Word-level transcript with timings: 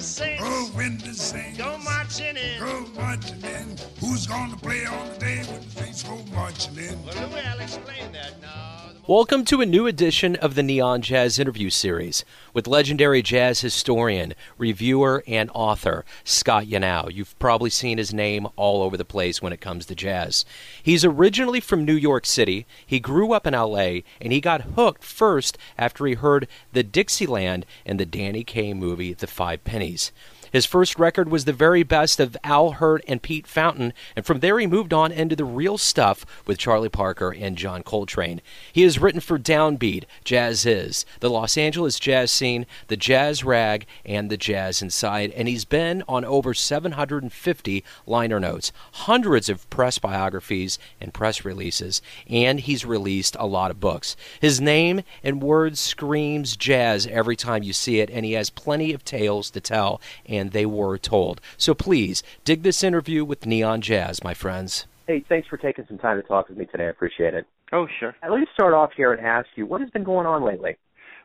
Oh, 0.00 0.57
when 0.74 0.98
the 0.98 1.14
Saints 1.14 1.58
go 1.58 1.78
marching 1.78 2.36
in. 2.36 2.60
go 2.60 2.86
marching 2.96 3.42
in, 3.42 3.76
who's 4.00 4.26
gonna 4.26 4.56
play 4.56 4.84
on 4.86 5.08
the 5.12 5.18
day 5.18 5.42
when 5.44 5.60
the 5.60 5.70
Saints 5.70 6.02
go 6.02 6.18
marching 6.32 6.76
in? 6.76 7.04
Well, 7.04 7.28
Louis, 7.28 7.42
I'll 7.46 7.60
explain 7.60 8.12
that 8.12 8.40
now. 8.40 8.74
Welcome 9.06 9.46
to 9.46 9.62
a 9.62 9.66
new 9.66 9.86
edition 9.86 10.36
of 10.36 10.54
the 10.54 10.62
Neon 10.62 11.00
Jazz 11.00 11.38
Interview 11.38 11.70
Series 11.70 12.26
with 12.52 12.66
legendary 12.66 13.22
jazz 13.22 13.60
historian, 13.62 14.34
reviewer, 14.58 15.24
and 15.26 15.50
author 15.54 16.04
Scott 16.24 16.66
Yanow. 16.66 17.10
You've 17.10 17.38
probably 17.38 17.70
seen 17.70 17.96
his 17.96 18.12
name 18.12 18.46
all 18.56 18.82
over 18.82 18.98
the 18.98 19.06
place 19.06 19.40
when 19.40 19.54
it 19.54 19.62
comes 19.62 19.86
to 19.86 19.94
jazz. 19.94 20.44
He's 20.82 21.06
originally 21.06 21.60
from 21.60 21.86
New 21.86 21.94
York 21.94 22.26
City. 22.26 22.66
He 22.86 23.00
grew 23.00 23.32
up 23.32 23.46
in 23.46 23.54
LA 23.54 24.00
and 24.20 24.30
he 24.30 24.42
got 24.42 24.60
hooked 24.60 25.02
first 25.02 25.56
after 25.78 26.04
he 26.04 26.12
heard 26.14 26.46
the 26.74 26.82
Dixieland 26.82 27.64
in 27.86 27.96
the 27.96 28.04
Danny 28.04 28.44
Kaye 28.44 28.74
movie 28.74 29.14
The 29.14 29.26
Five 29.26 29.64
Pennies. 29.64 30.12
His 30.52 30.66
first 30.66 30.98
record 30.98 31.28
was 31.28 31.44
the 31.44 31.52
very 31.52 31.82
best 31.82 32.20
of 32.20 32.36
Al 32.44 32.72
Hirt 32.72 33.04
and 33.06 33.22
Pete 33.22 33.46
Fountain, 33.46 33.92
and 34.16 34.24
from 34.24 34.40
there 34.40 34.58
he 34.58 34.66
moved 34.66 34.92
on 34.92 35.12
into 35.12 35.36
the 35.36 35.44
real 35.44 35.78
stuff 35.78 36.24
with 36.46 36.58
Charlie 36.58 36.88
Parker 36.88 37.34
and 37.34 37.56
John 37.56 37.82
Coltrane. 37.82 38.40
He 38.72 38.82
has 38.82 38.98
written 38.98 39.20
for 39.20 39.38
Downbeat, 39.38 40.04
Jazziz, 40.24 41.04
the 41.20 41.30
Los 41.30 41.56
Angeles 41.56 41.98
jazz 41.98 42.30
scene, 42.30 42.66
the 42.88 42.96
Jazz 42.96 43.44
Rag, 43.44 43.86
and 44.04 44.30
the 44.30 44.36
Jazz 44.36 44.82
Inside, 44.82 45.32
and 45.32 45.48
he's 45.48 45.64
been 45.64 46.02
on 46.08 46.24
over 46.24 46.54
750 46.54 47.84
liner 48.06 48.40
notes, 48.40 48.72
hundreds 48.92 49.48
of 49.48 49.68
press 49.70 49.98
biographies 49.98 50.78
and 51.00 51.14
press 51.14 51.44
releases, 51.44 52.00
and 52.28 52.60
he's 52.60 52.84
released 52.84 53.36
a 53.38 53.46
lot 53.46 53.70
of 53.70 53.80
books. 53.80 54.16
His 54.40 54.60
name 54.60 55.02
and 55.22 55.42
words 55.42 55.80
screams 55.80 56.56
jazz 56.56 57.06
every 57.06 57.36
time 57.36 57.62
you 57.62 57.72
see 57.72 58.00
it, 58.00 58.10
and 58.10 58.24
he 58.24 58.32
has 58.32 58.50
plenty 58.50 58.92
of 58.92 59.04
tales 59.04 59.50
to 59.50 59.60
tell 59.60 60.00
and 60.26 60.37
they 60.46 60.66
were 60.66 60.98
told. 60.98 61.40
So 61.56 61.74
please 61.74 62.22
dig 62.44 62.62
this 62.62 62.82
interview 62.82 63.24
with 63.24 63.46
Neon 63.46 63.80
Jazz, 63.80 64.22
my 64.24 64.34
friends. 64.34 64.86
Hey, 65.06 65.24
thanks 65.28 65.48
for 65.48 65.56
taking 65.56 65.86
some 65.88 65.98
time 65.98 66.20
to 66.20 66.26
talk 66.26 66.48
with 66.48 66.58
me 66.58 66.66
today. 66.66 66.84
I 66.84 66.90
appreciate 66.90 67.34
it. 67.34 67.46
Oh, 67.72 67.86
sure. 67.98 68.14
Let 68.28 68.40
me 68.40 68.46
start 68.54 68.74
off 68.74 68.90
here 68.96 69.12
and 69.12 69.24
ask 69.24 69.48
you, 69.56 69.66
what 69.66 69.80
has 69.80 69.90
been 69.90 70.04
going 70.04 70.26
on 70.26 70.44
lately? 70.44 70.76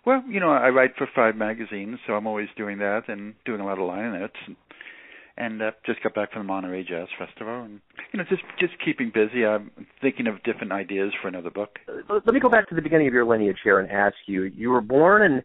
Well, 0.06 0.24
you 0.28 0.40
know, 0.40 0.52
I 0.52 0.70
write 0.70 0.96
for 0.98 1.08
five 1.16 1.36
magazines, 1.36 2.00
so 2.06 2.14
I'm 2.14 2.28
always 2.28 2.50
doing 2.58 2.80
that 2.80 3.08
and 3.08 3.36
doing 3.46 3.62
a 3.62 3.66
lot 3.66 3.80
of 3.80 3.88
line 3.88 4.20
notes. 4.20 4.36
And, 4.46 4.56
and 5.38 5.62
uh, 5.62 5.72
just 5.86 6.04
got 6.04 6.14
back 6.14 6.32
from 6.32 6.42
the 6.42 6.48
Monterey 6.48 6.84
Jazz 6.84 7.08
Festival, 7.18 7.64
and 7.64 7.82
you 8.12 8.20
know, 8.20 8.26
just 8.30 8.44
just 8.60 8.74
keeping 8.84 9.12
busy. 9.12 9.46
I'm 9.46 9.72
thinking 10.00 10.28
of 10.28 10.44
different 10.44 10.72
ideas 10.72 11.12
for 11.22 11.28
another 11.28 11.50
book. 11.50 11.80
Uh, 11.88 12.20
Let 12.26 12.34
me 12.34 12.40
go 12.40 12.50
back 12.50 12.70
to 12.70 12.76
the 12.76 12.82
beginning 12.82 13.08
of 13.08 13.14
your 13.14 13.26
lineage 13.26 13.58
here 13.64 13.80
and 13.80 13.90
ask 13.90 14.16
you, 14.28 14.44
you 14.44 14.70
were 14.70 14.82
born 14.82 15.24
in 15.24 15.44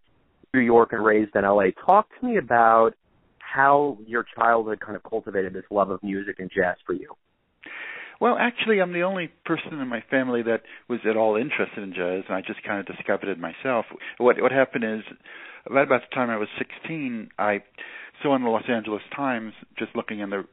New 0.53 0.61
York 0.61 0.93
and 0.93 1.05
raised 1.05 1.35
in 1.35 1.43
LA. 1.45 1.71
Talk 1.87 2.09
to 2.21 2.27
me 2.27 2.37
about 2.37 2.95
how 3.55 3.99
your 4.07 4.25
childhood 4.37 4.81
kind 4.81 4.97
of 4.97 5.03
cultivated 5.03 5.53
this 5.53 5.65
love 5.71 5.91
of 5.91 6.03
music 6.03 6.37
and 6.39 6.51
jazz 6.55 6.77
for 6.87 6.93
you. 6.93 7.15
Well, 8.21 8.37
actually, 8.39 8.81
I'm 8.81 8.93
the 8.93 9.03
only 9.03 9.31
person 9.45 9.81
in 9.81 9.89
my 9.89 10.03
family 10.11 10.43
that 10.43 10.63
was 10.89 10.99
at 11.09 11.17
all 11.17 11.37
interested 11.37 11.83
in 11.83 11.95
jazz, 11.95 12.25
and 12.29 12.37
I 12.37 12.41
just 12.41 12.63
kind 12.65 12.81
of 12.81 12.87
discovered 12.87 13.29
it 13.29 13.39
myself. 13.39 13.87
What 14.19 14.41
what 14.43 14.51
happened 14.51 14.85
is, 14.85 15.01
right 15.71 15.87
about 15.87 16.03
the 16.11 16.15
time 16.15 16.29
I 16.29 16.37
was 16.37 16.49
16, 16.59 17.31
I 17.39 17.63
saw 18.23 18.35
in 18.35 18.43
the 18.43 18.51
Los 18.51 18.65
Angeles 18.69 19.03
Times, 19.15 19.53
just 19.79 19.95
looking 19.95 20.19
in 20.19 20.31
the 20.31 20.45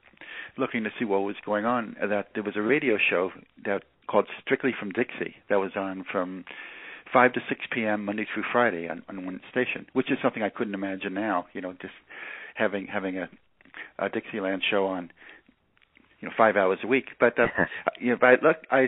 looking 0.58 0.84
to 0.84 0.92
see 1.00 1.06
what 1.06 1.20
was 1.20 1.36
going 1.46 1.66
on, 1.66 1.96
that 2.00 2.28
there 2.34 2.44
was 2.44 2.56
a 2.56 2.62
radio 2.62 2.98
show 3.10 3.32
that 3.66 3.84
called 4.08 4.28
Strictly 4.42 4.72
from 4.80 4.92
Dixie 4.92 5.36
that 5.50 5.60
was 5.60 5.72
on 5.76 6.06
from 6.12 6.46
5 7.12 7.34
to 7.34 7.40
6 7.50 7.62
p.m. 7.74 8.06
Monday 8.06 8.26
through 8.32 8.44
Friday 8.52 8.88
on, 8.88 9.04
on 9.10 9.26
one 9.26 9.42
station, 9.52 9.88
which 9.94 10.12
is 10.12 10.18
something 10.22 10.44
I 10.44 10.50
couldn't 10.50 10.76
imagine 10.76 11.14
now. 11.14 11.48
You 11.54 11.62
know, 11.62 11.74
just 11.74 11.94
having 12.56 12.88
having 12.88 13.18
a, 13.18 13.30
a 14.00 14.10
Dixieland 14.10 14.64
show 14.70 14.88
on 14.88 15.12
you 16.20 16.28
know 16.28 16.34
five 16.36 16.56
hours 16.56 16.80
a 16.84 16.88
week. 16.88 17.06
But 17.20 17.40
uh, 17.40 17.48
you 18.00 18.12
know, 18.12 18.18
but 18.20 18.28
I 18.28 18.36
look, 18.42 18.58
I 18.72 18.88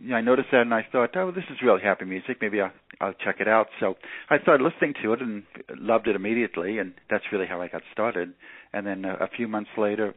you 0.00 0.10
know, 0.10 0.16
I 0.16 0.20
noticed 0.20 0.48
that 0.52 0.62
and 0.62 0.72
I 0.72 0.86
thought, 0.90 1.16
oh, 1.16 1.30
this 1.30 1.44
is 1.50 1.58
really 1.62 1.82
happy 1.82 2.04
music. 2.04 2.38
Maybe 2.40 2.60
I'll 2.60 2.72
I'll 3.00 3.14
check 3.24 3.36
it 3.40 3.48
out. 3.48 3.66
So 3.80 3.94
I 4.30 4.38
started 4.40 4.64
listening 4.64 4.94
to 5.02 5.12
it 5.12 5.20
and 5.20 5.44
loved 5.76 6.08
it 6.08 6.16
immediately, 6.16 6.78
and 6.78 6.94
that's 7.10 7.24
really 7.32 7.46
how 7.46 7.60
I 7.60 7.68
got 7.68 7.82
started. 7.92 8.32
And 8.72 8.86
then 8.86 9.04
a, 9.04 9.24
a 9.24 9.28
few 9.36 9.48
months 9.48 9.70
later, 9.76 10.14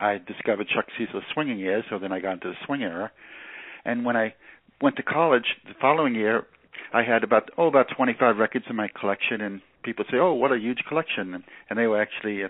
I 0.00 0.18
discovered 0.18 0.66
Chuck 0.74 0.86
Cecil's 0.98 1.24
swinging 1.34 1.58
years. 1.58 1.84
So 1.90 1.98
then 1.98 2.12
I 2.12 2.20
got 2.20 2.32
into 2.34 2.48
the 2.48 2.66
swing 2.66 2.82
era. 2.82 3.12
And 3.84 4.04
when 4.04 4.16
I 4.16 4.34
went 4.80 4.96
to 4.96 5.02
college 5.02 5.44
the 5.66 5.74
following 5.80 6.14
year, 6.14 6.46
I 6.92 7.02
had 7.02 7.24
about 7.24 7.50
oh 7.58 7.66
about 7.66 7.86
25 7.94 8.36
records 8.36 8.66
in 8.68 8.76
my 8.76 8.88
collection, 8.88 9.40
and 9.40 9.60
people 9.82 10.04
say, 10.10 10.18
"Oh, 10.18 10.34
what 10.34 10.52
a 10.52 10.58
huge 10.58 10.84
collection!" 10.88 11.34
And, 11.34 11.44
and 11.68 11.78
they 11.78 11.86
were 11.86 12.00
actually, 12.00 12.44
uh, 12.44 12.48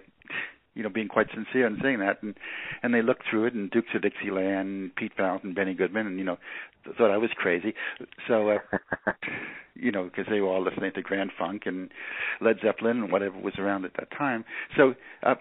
you 0.74 0.82
know, 0.82 0.88
being 0.88 1.08
quite 1.08 1.28
sincere 1.34 1.66
in 1.66 1.78
saying 1.82 1.98
that, 2.00 2.22
and 2.22 2.34
and 2.82 2.94
they 2.94 3.02
looked 3.02 3.24
through 3.28 3.46
it, 3.46 3.54
and 3.54 3.70
Dukes 3.70 3.88
of 3.94 4.02
Dixieland, 4.02 4.92
Pete 4.96 5.12
Fountain, 5.16 5.54
Benny 5.54 5.74
Goodman, 5.74 6.06
and 6.06 6.18
you 6.18 6.24
know, 6.24 6.38
th- 6.84 6.96
thought 6.96 7.10
I 7.10 7.18
was 7.18 7.30
crazy. 7.36 7.74
So, 8.28 8.50
uh, 8.50 9.12
you 9.74 9.92
know, 9.92 10.04
because 10.04 10.26
they 10.30 10.40
were 10.40 10.48
all 10.48 10.62
listening 10.62 10.92
to 10.94 11.02
Grand 11.02 11.30
Funk 11.38 11.62
and 11.66 11.90
Led 12.40 12.56
Zeppelin 12.62 13.02
and 13.02 13.12
whatever 13.12 13.38
was 13.38 13.54
around 13.58 13.84
at 13.84 13.92
that 13.98 14.10
time. 14.16 14.44
So, 14.76 14.94
uh, 15.22 15.34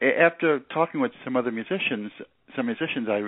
after 0.00 0.60
talking 0.72 1.00
with 1.00 1.12
some 1.24 1.36
other 1.36 1.50
musicians, 1.50 2.12
some 2.56 2.66
musicians, 2.66 3.08
I, 3.08 3.18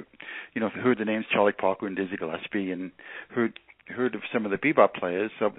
you 0.54 0.60
know, 0.60 0.68
heard 0.68 0.98
the 0.98 1.04
names 1.04 1.24
Charlie 1.32 1.52
Parker 1.52 1.86
and 1.86 1.96
Dizzy 1.96 2.16
Gillespie, 2.16 2.70
and 2.70 2.92
heard 3.30 3.58
heard 3.90 4.14
of 4.14 4.22
some 4.32 4.44
of 4.44 4.50
the 4.50 4.58
bebop 4.58 4.94
players. 4.94 5.30
So 5.38 5.50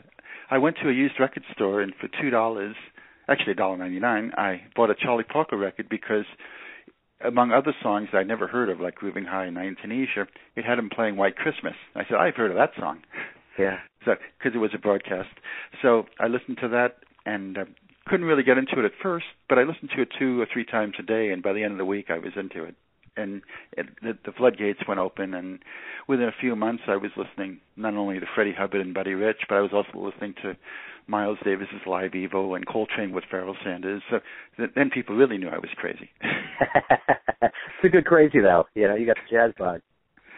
I 0.50 0.58
went 0.58 0.78
to 0.84 0.90
a 0.90 0.94
used 0.94 1.20
record 1.20 1.44
store 1.54 1.82
and 1.82 1.94
for 2.00 2.10
two 2.22 2.30
dollars, 2.30 2.76
actually 3.28 3.54
a 3.54 3.56
dollar 3.56 3.78
ninety 3.78 4.00
nine, 4.00 4.32
I 4.38 4.62
bought 4.76 4.90
a 4.90 4.96
Charlie 4.96 5.24
Parker 5.24 5.58
record 5.58 5.88
because 5.90 6.26
among 7.24 7.52
other 7.52 7.74
songs 7.82 8.10
that 8.12 8.20
I'd 8.20 8.28
never 8.28 8.48
heard 8.48 8.70
of, 8.70 8.80
like 8.80 8.96
Grooving 8.96 9.26
High 9.26 9.46
and 9.46 9.56
Night 9.56 9.68
in 9.68 9.76
Tunisia, 9.82 10.28
it 10.56 10.66
had 10.66 10.80
him 10.80 10.90
playing 10.90 11.18
White 11.18 11.36
Christmas. 11.36 11.74
I 11.96 12.04
said, 12.04 12.18
I've 12.18 12.36
heard 12.36 12.52
of 12.52 12.58
that 12.58 12.72
song. 12.80 13.02
Yeah. 13.58 13.78
So, 14.04 14.16
because 14.40 14.56
it 14.56 14.58
was 14.58 14.72
a 14.74 14.80
broadcast. 14.80 15.30
So 15.84 16.08
I 16.20 16.26
listened 16.26 16.58
to 16.62 16.70
that 16.70 16.96
and 17.24 17.56
uh, 17.56 17.66
couldn't 18.08 18.26
really 18.26 18.42
get 18.42 18.58
into 18.58 18.80
it 18.80 18.86
at 18.86 18.94
first, 19.00 19.28
but 19.48 19.60
I 19.60 19.62
listened 19.62 19.92
to 19.96 20.02
it 20.02 20.10
two 20.18 20.42
or 20.42 20.48
three 20.52 20.66
times 20.66 20.96
a 20.98 21.04
day, 21.04 21.30
and 21.30 21.44
by 21.44 21.54
the 21.54 21.64
end 21.64 21.74
of 21.74 21.78
the 21.78 21.86
week 21.86 22.08
I 22.10 22.18
was 22.18 22.32
into 22.36 22.64
it. 22.64 22.76
And 23.18 23.42
it, 23.74 23.88
the, 24.02 24.18
the 24.26 24.32
floodgates 24.32 24.80
went 24.88 25.00
open, 25.00 25.34
and 25.34 25.60
within 26.08 26.28
a 26.28 26.34
few 26.40 26.56
months 26.56 26.84
I 26.88 26.96
was 26.96 27.12
listening 27.18 27.60
not 27.76 27.94
only 27.94 28.20
to 28.20 28.26
Freddie 28.34 28.56
Hubbard 28.58 28.82
and 28.82 28.94
Buddy 28.94 29.14
Rich, 29.14 29.42
but 29.50 29.56
I 29.56 29.62
was 29.62 29.72
also 29.74 30.00
listening 30.00 30.34
to 30.44 30.56
Miles 31.08 31.38
Davis's 31.44 31.82
Live-Evil 31.86 32.56
and 32.56 32.66
Coltrane 32.66 33.12
with 33.12 33.26
Pharoah 33.30 33.56
Sanders. 33.66 34.02
So 34.10 34.20
th- 34.58 34.70
then 34.76 34.90
people 34.90 35.16
really 35.16 35.38
knew 35.38 35.50
I 35.50 35.58
was 35.58 35.70
crazy. 35.76 36.10
it's 37.42 37.54
a 37.84 37.90
good 37.90 38.06
crazy 38.06 38.40
though. 38.40 38.66
You 38.76 38.88
know, 38.88 38.96
you 38.96 39.06
got 39.06 39.18
the 39.18 39.36
jazz 39.36 39.52
bug. 39.58 39.82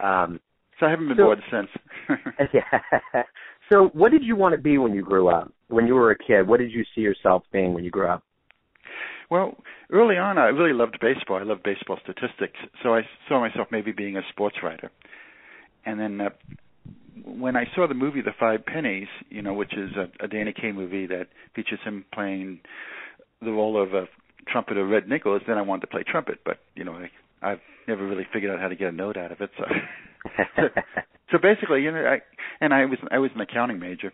Um, 0.02 0.40
so 0.80 0.86
I 0.86 0.90
haven't 0.90 1.08
been 1.08 1.16
So- 1.16 1.24
bored 1.24 1.42
since. 1.50 1.68
yeah. 2.52 3.22
So, 3.70 3.88
what 3.94 4.10
did 4.12 4.22
you 4.24 4.36
want 4.36 4.54
to 4.54 4.60
be 4.60 4.76
when 4.78 4.92
you 4.92 5.02
grew 5.02 5.28
up? 5.28 5.52
When 5.68 5.86
you 5.86 5.94
were 5.94 6.10
a 6.10 6.18
kid, 6.18 6.46
what 6.46 6.58
did 6.60 6.70
you 6.70 6.84
see 6.94 7.00
yourself 7.00 7.44
being 7.52 7.72
when 7.72 7.82
you 7.84 7.90
grew 7.90 8.08
up? 8.08 8.22
Well, 9.30 9.56
early 9.90 10.16
on, 10.16 10.38
I 10.38 10.46
really 10.46 10.72
loved 10.72 10.98
baseball. 11.00 11.38
I 11.38 11.42
loved 11.42 11.62
baseball 11.62 11.98
statistics, 12.02 12.58
so 12.82 12.94
I 12.94 13.02
saw 13.28 13.40
myself 13.40 13.68
maybe 13.70 13.92
being 13.92 14.16
a 14.16 14.22
sports 14.30 14.56
writer. 14.62 14.90
And 15.86 15.98
then 16.00 16.20
uh, 16.20 16.30
when 17.24 17.56
I 17.56 17.64
saw 17.74 17.86
the 17.86 17.94
movie 17.94 18.20
The 18.20 18.32
Five 18.38 18.64
Pennies, 18.66 19.08
you 19.30 19.42
know, 19.42 19.54
which 19.54 19.72
is 19.74 19.90
a, 19.96 20.24
a 20.24 20.28
Danny 20.28 20.52
Kaye 20.52 20.72
movie 20.72 21.06
that 21.06 21.28
features 21.54 21.78
him 21.84 22.04
playing 22.12 22.60
the 23.40 23.50
role 23.50 23.80
of 23.80 23.94
a 23.94 24.06
trumpeter, 24.48 24.86
Red 24.86 25.08
Nichols, 25.08 25.42
then 25.46 25.58
I 25.58 25.62
wanted 25.62 25.82
to 25.82 25.86
play 25.88 26.04
trumpet. 26.06 26.40
But 26.44 26.58
you 26.74 26.84
know, 26.84 26.92
I, 26.92 27.10
I've 27.42 27.60
never 27.88 28.06
really 28.06 28.26
figured 28.32 28.52
out 28.52 28.60
how 28.60 28.68
to 28.68 28.76
get 28.76 28.88
a 28.88 28.92
note 28.92 29.16
out 29.16 29.32
of 29.32 29.40
it. 29.40 29.50
So, 29.58 29.64
so, 30.56 30.62
so 31.32 31.38
basically, 31.38 31.82
you 31.82 31.92
know, 31.92 32.04
I 32.04 32.18
and 32.60 32.72
I 32.74 32.84
was 32.86 32.98
I 33.10 33.18
was 33.18 33.30
an 33.34 33.40
accounting 33.40 33.78
major. 33.78 34.12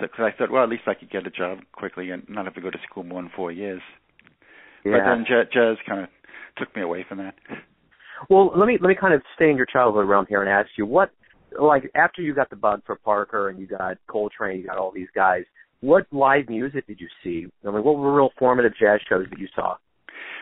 So, 0.00 0.06
cause 0.08 0.32
I 0.32 0.36
thought, 0.36 0.50
well, 0.50 0.62
at 0.62 0.70
least 0.70 0.84
I 0.86 0.94
could 0.94 1.10
get 1.10 1.26
a 1.26 1.30
job 1.30 1.58
quickly 1.72 2.10
and 2.10 2.26
not 2.28 2.46
have 2.46 2.54
to 2.54 2.62
go 2.62 2.70
to 2.70 2.78
school 2.88 3.04
more 3.04 3.20
than 3.20 3.30
four 3.36 3.52
years. 3.52 3.82
But 4.84 5.04
then 5.04 5.24
jazz, 5.28 5.46
jazz 5.52 5.76
kind 5.86 6.02
of 6.02 6.08
took 6.58 6.74
me 6.74 6.82
away 6.82 7.04
from 7.08 7.18
that. 7.18 7.34
Well, 8.28 8.52
let 8.56 8.66
me 8.66 8.78
let 8.80 8.88
me 8.88 8.94
kind 8.98 9.14
of 9.14 9.22
stay 9.34 9.50
in 9.50 9.56
your 9.56 9.66
childhood 9.66 10.08
realm 10.08 10.26
here 10.28 10.42
and 10.42 10.50
ask 10.50 10.70
you 10.76 10.86
what, 10.86 11.10
like, 11.60 11.90
after 11.94 12.22
you 12.22 12.34
got 12.34 12.50
the 12.50 12.56
bug 12.56 12.82
for 12.86 12.96
Parker 12.96 13.48
and 13.48 13.58
you 13.58 13.66
got 13.66 13.98
Coltrane, 14.06 14.60
you 14.60 14.66
got 14.66 14.78
all 14.78 14.92
these 14.92 15.08
guys. 15.14 15.42
What 15.80 16.06
live 16.12 16.48
music 16.48 16.86
did 16.86 17.00
you 17.00 17.08
see? 17.24 17.46
I 17.66 17.70
mean, 17.72 17.82
what 17.82 17.96
were 17.96 18.14
real 18.14 18.30
formative 18.38 18.72
jazz 18.78 19.00
shows 19.08 19.26
that 19.30 19.38
you 19.38 19.48
saw? 19.54 19.76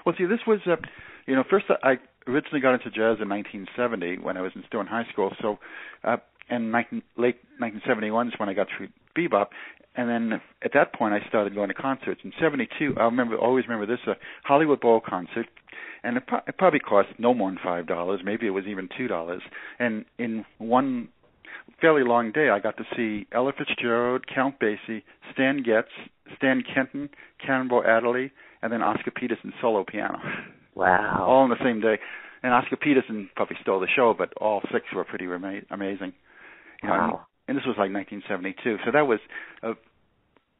Well, 0.04 0.14
see, 0.19 0.26
this 0.26 0.40
was, 0.46 0.60
uh, 0.66 0.76
you 1.26 1.34
know, 1.34 1.44
first 1.48 1.66
I 1.82 1.94
originally 2.26 2.60
got 2.60 2.75
into 2.75 2.90
jazz 2.90 3.16
in 3.20 3.28
1970 3.28 4.19
when 4.19 4.37
I 4.37 4.42
was 4.42 4.52
in, 4.54 4.62
still 4.66 4.81
in 4.81 4.87
high 4.87 5.06
school. 5.12 5.32
So, 5.40 5.58
uh, 6.04 6.19
and 6.50 6.70
19, 6.72 7.02
late 7.16 7.37
1971 7.58 8.28
is 8.28 8.34
when 8.38 8.48
I 8.48 8.54
got 8.54 8.66
through 8.76 8.88
bebop, 9.17 9.47
and 9.97 10.09
then 10.09 10.41
at 10.62 10.73
that 10.75 10.95
point 10.95 11.15
I 11.15 11.27
started 11.29 11.55
going 11.55 11.69
to 11.69 11.75
concerts. 11.75 12.21
In 12.25 12.33
'72, 12.41 12.95
I 12.99 13.05
remember 13.05 13.37
always 13.37 13.67
remember 13.69 13.87
this 13.87 14.05
a 14.07 14.15
Hollywood 14.45 14.81
Bowl 14.81 15.01
concert, 15.05 15.47
and 16.03 16.17
it, 16.17 16.27
pro- 16.27 16.41
it 16.47 16.57
probably 16.59 16.81
cost 16.81 17.09
no 17.19 17.35
more 17.35 17.51
than 17.51 17.59
five 17.62 17.87
dollars. 17.87 18.21
Maybe 18.25 18.47
it 18.47 18.51
was 18.51 18.65
even 18.67 18.89
two 18.97 19.09
dollars. 19.09 19.43
And 19.79 20.05
in 20.19 20.45
one 20.59 21.09
fairly 21.81 22.05
long 22.05 22.33
day, 22.33 22.49
I 22.51 22.59
got 22.61 22.77
to 22.79 22.85
see 22.97 23.27
Ella 23.33 23.53
Fitzgerald, 23.57 24.25
Count 24.33 24.57
Basie, 24.61 25.03
Stan 25.33 25.62
Getz, 25.62 25.89
Stan 26.37 26.62
Kenton, 26.62 27.11
Cannonball 27.45 27.85
Adderley, 27.87 28.33
and 28.62 28.73
then 28.73 28.83
Oscar 28.83 29.11
Peterson 29.11 29.53
solo 29.61 29.85
piano. 29.85 30.19
Wow. 30.75 31.25
All 31.29 31.45
in 31.45 31.51
the 31.51 31.62
same 31.65 31.81
day. 31.81 31.99
And 32.43 32.55
Oscar 32.55 32.77
Peterson 32.77 33.29
probably 33.37 33.57
stole 33.61 33.81
the 33.81 33.89
show, 33.95 34.15
but 34.17 34.33
all 34.41 34.62
six 34.73 34.87
were 34.95 35.05
pretty 35.05 35.27
rema- 35.27 35.61
amazing. 35.71 36.12
You 36.83 36.89
know, 36.89 36.95
Wow. 36.95 37.27
And 37.50 37.58
this 37.58 37.67
was 37.67 37.75
like 37.76 37.91
1972, 37.93 38.76
so 38.85 38.93
that 38.93 39.08
was, 39.08 39.19
uh, 39.64 39.73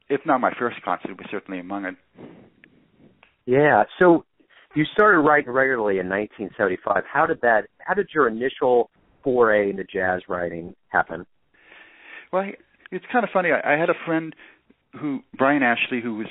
if 0.09 0.23
not 0.27 0.41
my 0.41 0.51
first 0.59 0.83
concert, 0.85 1.13
it 1.13 1.19
was 1.19 1.29
certainly 1.31 1.61
among 1.61 1.85
it. 1.85 1.95
Yeah. 3.47 3.85
So 4.01 4.25
you 4.75 4.85
started 4.93 5.21
writing 5.21 5.53
regularly 5.53 6.01
in 6.01 6.09
1975. 6.09 7.05
How 7.07 7.27
did 7.27 7.43
that? 7.43 7.69
How 7.79 7.95
did 7.95 8.09
your 8.13 8.27
initial 8.27 8.91
foray 9.23 9.71
into 9.71 9.85
jazz 9.85 10.23
writing 10.29 10.75
happen? 10.89 11.27
Well, 12.33 12.51
it's 12.91 13.05
kind 13.13 13.23
of 13.23 13.31
funny. 13.33 13.51
I, 13.53 13.75
I 13.75 13.79
had 13.79 13.89
a 13.89 13.95
friend 14.05 14.35
who, 15.01 15.21
Brian 15.39 15.63
Ashley, 15.63 16.01
who 16.03 16.17
was 16.17 16.27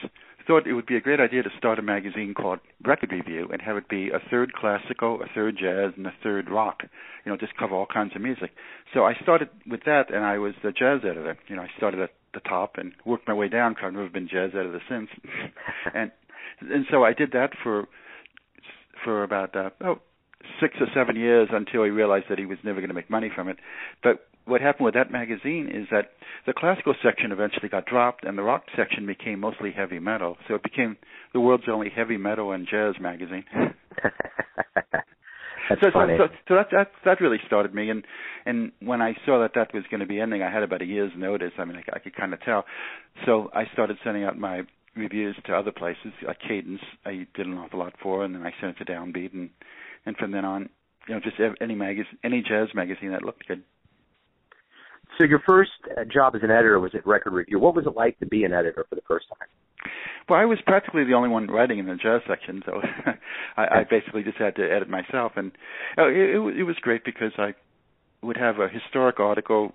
thought 0.50 0.66
it 0.66 0.74
would 0.74 0.88
be 0.88 0.96
a 0.96 1.02
great 1.02 1.20
idea 1.20 1.44
to 1.44 1.50
start 1.60 1.78
a 1.78 1.84
magazine 1.84 2.34
called 2.34 2.58
Record 2.84 3.12
Review 3.12 3.48
and 3.54 3.62
have 3.62 3.78
it 3.78 3.88
be 3.88 4.10
a 4.10 4.20
third 4.32 4.52
classical, 4.54 5.22
a 5.22 5.28
third 5.36 5.56
jazz, 5.56 5.94
and 5.96 6.08
a 6.08 6.14
third 6.24 6.50
rock. 6.50 6.82
You 7.24 7.32
know, 7.32 7.38
just 7.38 7.56
cover 7.56 7.76
all 7.76 7.86
kinds 7.86 8.16
of 8.16 8.24
music. 8.24 8.50
So 8.92 9.06
I 9.06 9.14
started 9.22 9.50
with 9.70 9.82
that, 9.86 10.06
and 10.12 10.26
I 10.26 10.40
was 10.40 10.56
the 10.64 10.72
jazz 10.72 11.02
editor. 11.04 11.38
You 11.48 11.56
know, 11.56 11.62
I 11.62 11.68
started 11.78 12.00
at 12.00 12.10
the 12.34 12.40
top 12.40 12.78
and 12.78 12.94
worked 13.06 13.28
my 13.28 13.34
way 13.36 13.48
down. 13.48 13.76
Cause 13.76 13.84
I've 13.86 13.94
never 13.94 14.10
been 14.10 14.28
jazz 14.28 14.50
editor 14.56 14.82
since. 14.90 15.10
and 15.94 16.12
and 16.62 16.86
so 16.90 17.04
I 17.04 17.14
did 17.14 17.32
that 17.34 17.52
for 17.62 17.88
for 19.04 19.24
about 19.24 19.56
uh, 19.56 19.70
oh 19.86 20.00
six 20.60 20.78
or 20.80 20.88
seven 20.96 21.16
years 21.16 21.50
until 21.52 21.84
he 21.84 21.92
realized 21.92 22.26
that 22.30 22.40
he 22.40 22.48
was 22.48 22.58
never 22.64 22.80
going 22.80 22.90
to 22.90 22.96
make 22.96 23.10
money 23.10 23.30
from 23.34 23.50
it. 23.50 23.58
But 24.02 24.29
what 24.50 24.62
happened 24.62 24.86
with 24.86 24.96
that 24.96 25.12
magazine 25.12 25.70
is 25.74 25.88
that 25.92 26.12
the 26.46 26.54
classical 26.54 26.94
section 27.04 27.32
eventually 27.32 27.70
got 27.70 27.86
dropped, 27.86 28.26
and 28.26 28.38
the 28.38 28.44
rock 28.44 28.64
section 28.76 29.06
became 29.06 29.40
mostly 29.40 29.72
heavy 29.72 30.00
metal. 30.00 30.38
So 30.48 30.56
it 30.56 30.64
became 30.64 30.98
the 31.34 31.40
world's 31.40 31.66
only 31.72 31.90
heavy 31.90 32.18
metal 32.18 32.52
and 32.52 32.68
jazz 32.70 32.96
magazine. 33.00 33.46
That's 35.70 35.82
so, 35.82 35.92
funny. 35.94 36.16
so, 36.18 36.28
so, 36.28 36.34
so 36.48 36.56
that 36.56 36.68
that 36.72 36.92
that 37.06 37.22
really 37.22 37.38
started 37.46 37.76
me, 37.76 37.90
and 37.90 38.04
and 38.46 38.72
when 38.82 39.02
I 39.02 39.14
saw 39.26 39.40
that 39.42 39.52
that 39.54 39.74
was 39.74 39.84
going 39.92 40.00
to 40.00 40.08
be 40.08 40.20
ending, 40.20 40.42
I 40.42 40.52
had 40.52 40.64
about 40.64 40.82
a 40.82 40.86
year's 40.86 41.12
notice. 41.16 41.52
I 41.60 41.66
mean, 41.66 41.78
I, 41.78 41.98
I 41.98 42.00
could 42.00 42.16
kind 42.16 42.34
of 42.34 42.42
tell. 42.42 42.66
So 43.26 43.52
I 43.54 43.66
started 43.74 43.98
sending 44.04 44.24
out 44.24 44.38
my 44.38 44.64
reviews 44.96 45.36
to 45.46 45.54
other 45.54 45.72
places, 45.72 46.12
like 46.26 46.40
Cadence. 46.48 46.82
I 47.06 47.28
did 47.36 47.46
an 47.46 47.54
awful 47.54 47.80
lot 47.80 47.94
for, 48.02 48.26
and 48.26 48.34
then 48.34 48.42
I 48.42 48.52
sent 48.60 48.78
it 48.80 48.86
to 48.86 48.92
Downbeat, 48.92 49.34
and 49.34 49.52
and 50.08 50.18
from 50.18 50.32
then 50.32 50.44
on, 50.44 50.70
you 51.08 51.14
know, 51.14 51.22
just 51.22 51.36
any 51.62 51.76
magazine, 51.76 52.18
any 52.24 52.42
jazz 52.42 52.70
magazine 52.74 53.12
that 53.12 53.24
looked 53.24 53.48
good. 53.48 53.62
So 55.20 55.26
your 55.26 55.42
first 55.46 55.72
uh, 55.98 56.06
job 56.06 56.34
as 56.36 56.44
an 56.44 56.50
editor 56.50 56.80
was 56.80 56.92
at 56.96 57.06
Record 57.06 57.34
Review. 57.34 57.60
What 57.60 57.76
was 57.76 57.86
it 57.86 57.94
like 57.96 58.18
to 58.20 58.26
be 58.26 58.46
an 58.46 58.54
editor 58.54 58.86
for 58.88 58.96
the 58.96 59.02
first 59.06 59.26
time? 59.28 59.50
Well, 60.30 60.40
I 60.40 60.46
was 60.46 60.60
practically 60.66 61.04
the 61.04 61.14
only 61.14 61.28
one 61.28 61.48
writing 61.48 61.78
in 61.78 61.88
the 61.88 61.96
jazz 61.96 62.22
section, 62.26 62.62
so 62.66 62.80
I, 63.58 63.80
I 63.80 63.84
basically 63.90 64.24
just 64.24 64.38
had 64.38 64.56
to 64.56 64.64
edit 64.64 64.90
myself, 64.90 65.34
and 65.36 65.52
uh, 65.98 66.08
it, 66.08 66.36
it, 66.36 66.60
it 66.60 66.64
was 66.64 66.78
great 66.82 67.04
because 67.04 67.34
I 67.38 67.54
would 68.22 68.38
have 68.38 68.60
a 68.60 68.70
historic 68.70 69.20
article, 69.20 69.74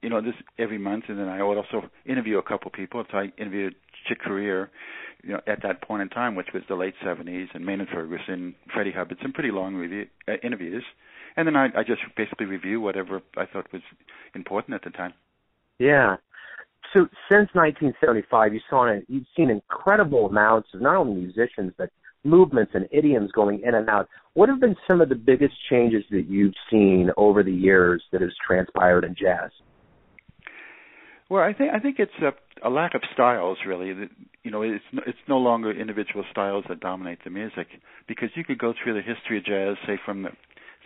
you 0.00 0.08
know, 0.08 0.22
this 0.22 0.34
every 0.58 0.78
month, 0.78 1.04
and 1.08 1.18
then 1.18 1.28
I 1.28 1.42
would 1.42 1.58
also 1.58 1.90
interview 2.06 2.38
a 2.38 2.42
couple 2.42 2.70
people. 2.70 3.04
So 3.10 3.18
I 3.18 3.32
interviewed 3.36 3.74
Chick 4.08 4.22
Corea, 4.24 4.70
you 5.22 5.32
know, 5.32 5.40
at 5.46 5.62
that 5.64 5.82
point 5.82 6.00
in 6.00 6.08
time, 6.08 6.34
which 6.34 6.48
was 6.54 6.62
the 6.66 6.76
late 6.76 6.94
'70s, 7.04 7.48
and 7.52 7.66
Maynard 7.66 7.88
Ferguson, 7.92 8.54
Freddie 8.72 8.92
Hubbard, 8.92 9.18
some 9.20 9.32
pretty 9.32 9.50
long 9.50 9.74
review 9.74 10.06
uh, 10.28 10.34
interviews, 10.42 10.84
and 11.38 11.46
then 11.46 11.56
I, 11.56 11.66
I 11.66 11.84
just 11.84 12.02
basically 12.16 12.46
review 12.46 12.80
whatever 12.80 13.22
I 13.36 13.46
thought 13.46 13.72
was 13.72 13.82
important 14.34 14.74
at 14.74 14.82
the 14.82 14.90
time. 14.90 15.14
Yeah. 15.78 16.16
So 16.92 17.02
since 17.30 17.48
1975, 17.52 18.54
you 18.54 18.60
saw 18.68 18.88
an, 18.88 19.06
you've 19.08 19.26
seen 19.36 19.48
incredible 19.48 20.26
amounts 20.26 20.70
of 20.74 20.80
not 20.80 20.96
only 20.96 21.14
musicians 21.14 21.72
but 21.78 21.90
movements 22.24 22.72
and 22.74 22.88
idioms 22.90 23.30
going 23.30 23.62
in 23.64 23.76
and 23.76 23.88
out. 23.88 24.08
What 24.34 24.48
have 24.48 24.58
been 24.58 24.74
some 24.88 25.00
of 25.00 25.08
the 25.08 25.14
biggest 25.14 25.54
changes 25.70 26.02
that 26.10 26.26
you've 26.28 26.54
seen 26.68 27.10
over 27.16 27.44
the 27.44 27.52
years 27.52 28.02
that 28.10 28.20
has 28.20 28.32
transpired 28.44 29.04
in 29.04 29.14
jazz? 29.14 29.50
Well, 31.30 31.44
I 31.44 31.52
think 31.52 31.70
I 31.72 31.78
think 31.78 32.00
it's 32.00 32.10
a, 32.20 32.66
a 32.66 32.70
lack 32.70 32.94
of 32.96 33.02
styles 33.12 33.58
really. 33.64 33.92
That, 33.92 34.08
you 34.42 34.50
know, 34.50 34.62
it's 34.62 34.82
it's 35.06 35.18
no 35.28 35.38
longer 35.38 35.70
individual 35.70 36.24
styles 36.32 36.64
that 36.68 36.80
dominate 36.80 37.18
the 37.22 37.30
music 37.30 37.68
because 38.08 38.30
you 38.34 38.44
could 38.44 38.58
go 38.58 38.74
through 38.82 38.94
the 38.94 39.02
history 39.02 39.38
of 39.38 39.44
jazz, 39.44 39.76
say 39.86 40.00
from 40.04 40.22
the 40.22 40.30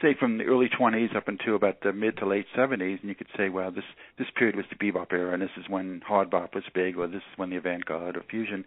say 0.02 0.14
from 0.18 0.38
the 0.38 0.44
early 0.44 0.68
20s 0.68 1.16
up 1.16 1.28
until 1.28 1.56
about 1.56 1.80
the 1.82 1.92
mid 1.92 2.16
to 2.18 2.26
late 2.26 2.46
70s, 2.56 3.00
and 3.00 3.08
you 3.08 3.14
could 3.14 3.28
say, 3.36 3.48
well, 3.48 3.70
this 3.70 3.84
this 4.18 4.26
period 4.36 4.56
was 4.56 4.66
the 4.68 4.76
bebop 4.76 5.12
era, 5.12 5.32
and 5.32 5.40
this 5.40 5.50
is 5.56 5.64
when 5.68 6.02
hard 6.06 6.30
bop 6.30 6.54
was 6.54 6.64
big, 6.74 6.98
or 6.98 7.06
this 7.06 7.16
is 7.16 7.38
when 7.38 7.50
the 7.50 7.56
avant-garde 7.56 8.16
or 8.16 8.24
fusion. 8.28 8.64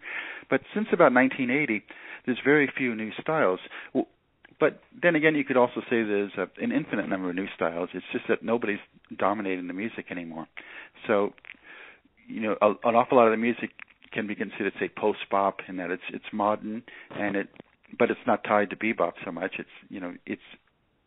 But 0.50 0.62
since 0.74 0.88
about 0.92 1.12
1980, 1.12 1.84
there's 2.24 2.38
very 2.44 2.70
few 2.76 2.94
new 2.94 3.10
styles. 3.20 3.60
But 4.58 4.80
then 5.00 5.14
again, 5.14 5.34
you 5.34 5.44
could 5.44 5.58
also 5.58 5.80
say 5.82 6.02
there's 6.02 6.32
a, 6.38 6.48
an 6.62 6.72
infinite 6.72 7.08
number 7.08 7.28
of 7.28 7.36
new 7.36 7.48
styles. 7.54 7.90
It's 7.92 8.06
just 8.12 8.24
that 8.28 8.42
nobody's 8.42 8.78
dominating 9.16 9.66
the 9.66 9.74
music 9.74 10.06
anymore. 10.10 10.46
So, 11.06 11.34
you 12.26 12.40
know, 12.40 12.56
a, 12.62 12.70
an 12.88 12.94
awful 12.94 13.18
lot 13.18 13.26
of 13.26 13.32
the 13.32 13.36
music 13.36 13.70
can 14.12 14.26
be 14.26 14.34
considered, 14.34 14.72
say, 14.80 14.88
post 14.88 15.18
bop, 15.30 15.60
in 15.68 15.76
that 15.76 15.90
it's 15.90 16.02
it's 16.12 16.24
modern 16.32 16.82
and 17.10 17.36
it, 17.36 17.48
but 17.98 18.10
it's 18.10 18.26
not 18.26 18.44
tied 18.44 18.70
to 18.70 18.76
bebop 18.76 19.12
so 19.24 19.30
much. 19.30 19.56
It's 19.58 19.68
you 19.90 20.00
know, 20.00 20.14
it's 20.24 20.40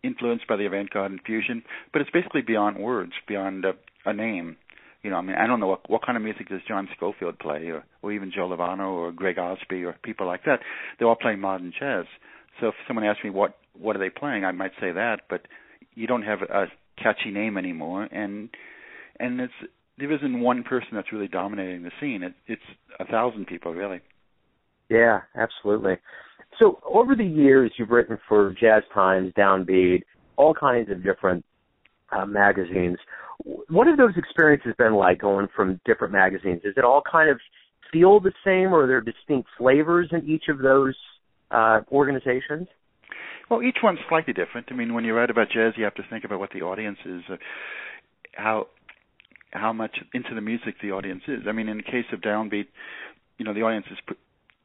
influenced 0.03 0.47
by 0.47 0.55
the 0.55 0.65
avant-garde 0.65 1.11
and 1.11 1.21
fusion, 1.25 1.63
but 1.91 2.01
it's 2.01 2.11
basically 2.11 2.41
beyond 2.41 2.77
words, 2.77 3.11
beyond 3.27 3.65
a, 3.65 3.73
a 4.05 4.13
name. 4.13 4.57
You 5.03 5.09
know, 5.09 5.17
I 5.17 5.21
mean, 5.21 5.35
I 5.37 5.47
don't 5.47 5.59
know 5.59 5.67
what 5.67 5.89
what 5.89 6.05
kind 6.05 6.17
of 6.17 6.23
music 6.23 6.49
does 6.49 6.59
John 6.67 6.89
Scofield 6.95 7.39
play, 7.39 7.67
or 7.67 7.85
or 8.01 8.11
even 8.11 8.31
Joe 8.35 8.49
Lovano 8.49 8.91
or 8.91 9.11
Greg 9.11 9.37
Osby 9.37 9.83
or 9.85 9.95
people 10.03 10.27
like 10.27 10.43
that. 10.45 10.59
They're 10.97 11.07
all 11.07 11.15
playing 11.15 11.39
modern 11.39 11.71
jazz. 11.77 12.05
So 12.59 12.67
if 12.67 12.75
someone 12.87 13.05
asks 13.05 13.23
me 13.23 13.29
what 13.29 13.55
what 13.77 13.95
are 13.95 13.99
they 13.99 14.09
playing, 14.09 14.43
I 14.43 14.51
might 14.51 14.71
say 14.81 14.91
that, 14.91 15.21
but 15.29 15.41
you 15.95 16.05
don't 16.05 16.23
have 16.23 16.41
a 16.41 16.65
catchy 17.01 17.31
name 17.31 17.57
anymore, 17.57 18.03
and 18.11 18.49
and 19.19 19.39
it's 19.39 19.53
there 19.97 20.11
isn't 20.11 20.39
one 20.39 20.63
person 20.63 20.89
that's 20.93 21.11
really 21.11 21.27
dominating 21.27 21.83
the 21.83 21.91
scene. 21.99 22.23
It, 22.23 22.33
it's 22.47 22.61
a 22.99 23.05
thousand 23.05 23.47
people 23.47 23.73
really. 23.73 24.01
Yeah, 24.89 25.21
absolutely. 25.35 25.97
So 26.59 26.79
over 26.85 27.15
the 27.15 27.25
years, 27.25 27.71
you've 27.77 27.91
written 27.91 28.17
for 28.27 28.53
Jazz 28.59 28.83
Times, 28.93 29.31
Downbeat, 29.37 30.01
all 30.35 30.53
kinds 30.53 30.89
of 30.89 31.03
different 31.03 31.45
uh, 32.11 32.25
magazines. 32.25 32.97
What 33.69 33.87
have 33.87 33.97
those 33.97 34.17
experiences 34.17 34.73
been 34.77 34.95
like 34.95 35.19
going 35.19 35.47
from 35.55 35.79
different 35.85 36.11
magazines? 36.11 36.61
Is 36.63 36.73
it 36.75 36.83
all 36.83 37.01
kind 37.09 37.29
of 37.29 37.39
feel 37.91 38.19
the 38.19 38.33
same, 38.43 38.73
or 38.73 38.83
are 38.83 38.87
there 38.87 39.01
distinct 39.01 39.49
flavors 39.57 40.09
in 40.11 40.27
each 40.29 40.45
of 40.49 40.59
those 40.59 40.95
uh, 41.51 41.81
organizations? 41.91 42.67
Well, 43.49 43.63
each 43.63 43.77
one's 43.81 43.99
slightly 44.09 44.33
different. 44.33 44.67
I 44.71 44.75
mean, 44.75 44.93
when 44.93 45.05
you 45.05 45.13
write 45.13 45.29
about 45.29 45.47
jazz, 45.49 45.73
you 45.77 45.83
have 45.83 45.95
to 45.95 46.03
think 46.09 46.23
about 46.23 46.39
what 46.39 46.51
the 46.53 46.61
audience 46.61 46.99
is, 47.05 47.21
uh, 47.31 47.37
how 48.33 48.67
how 49.51 49.73
much 49.73 49.97
into 50.13 50.35
the 50.35 50.41
music 50.41 50.75
the 50.81 50.91
audience 50.91 51.23
is. 51.27 51.39
I 51.47 51.51
mean, 51.51 51.69
in 51.69 51.77
the 51.77 51.83
case 51.83 52.05
of 52.13 52.21
Downbeat, 52.21 52.67
you 53.39 53.45
know, 53.45 53.53
the 53.53 53.63
audience 53.63 53.87
is 53.91 53.97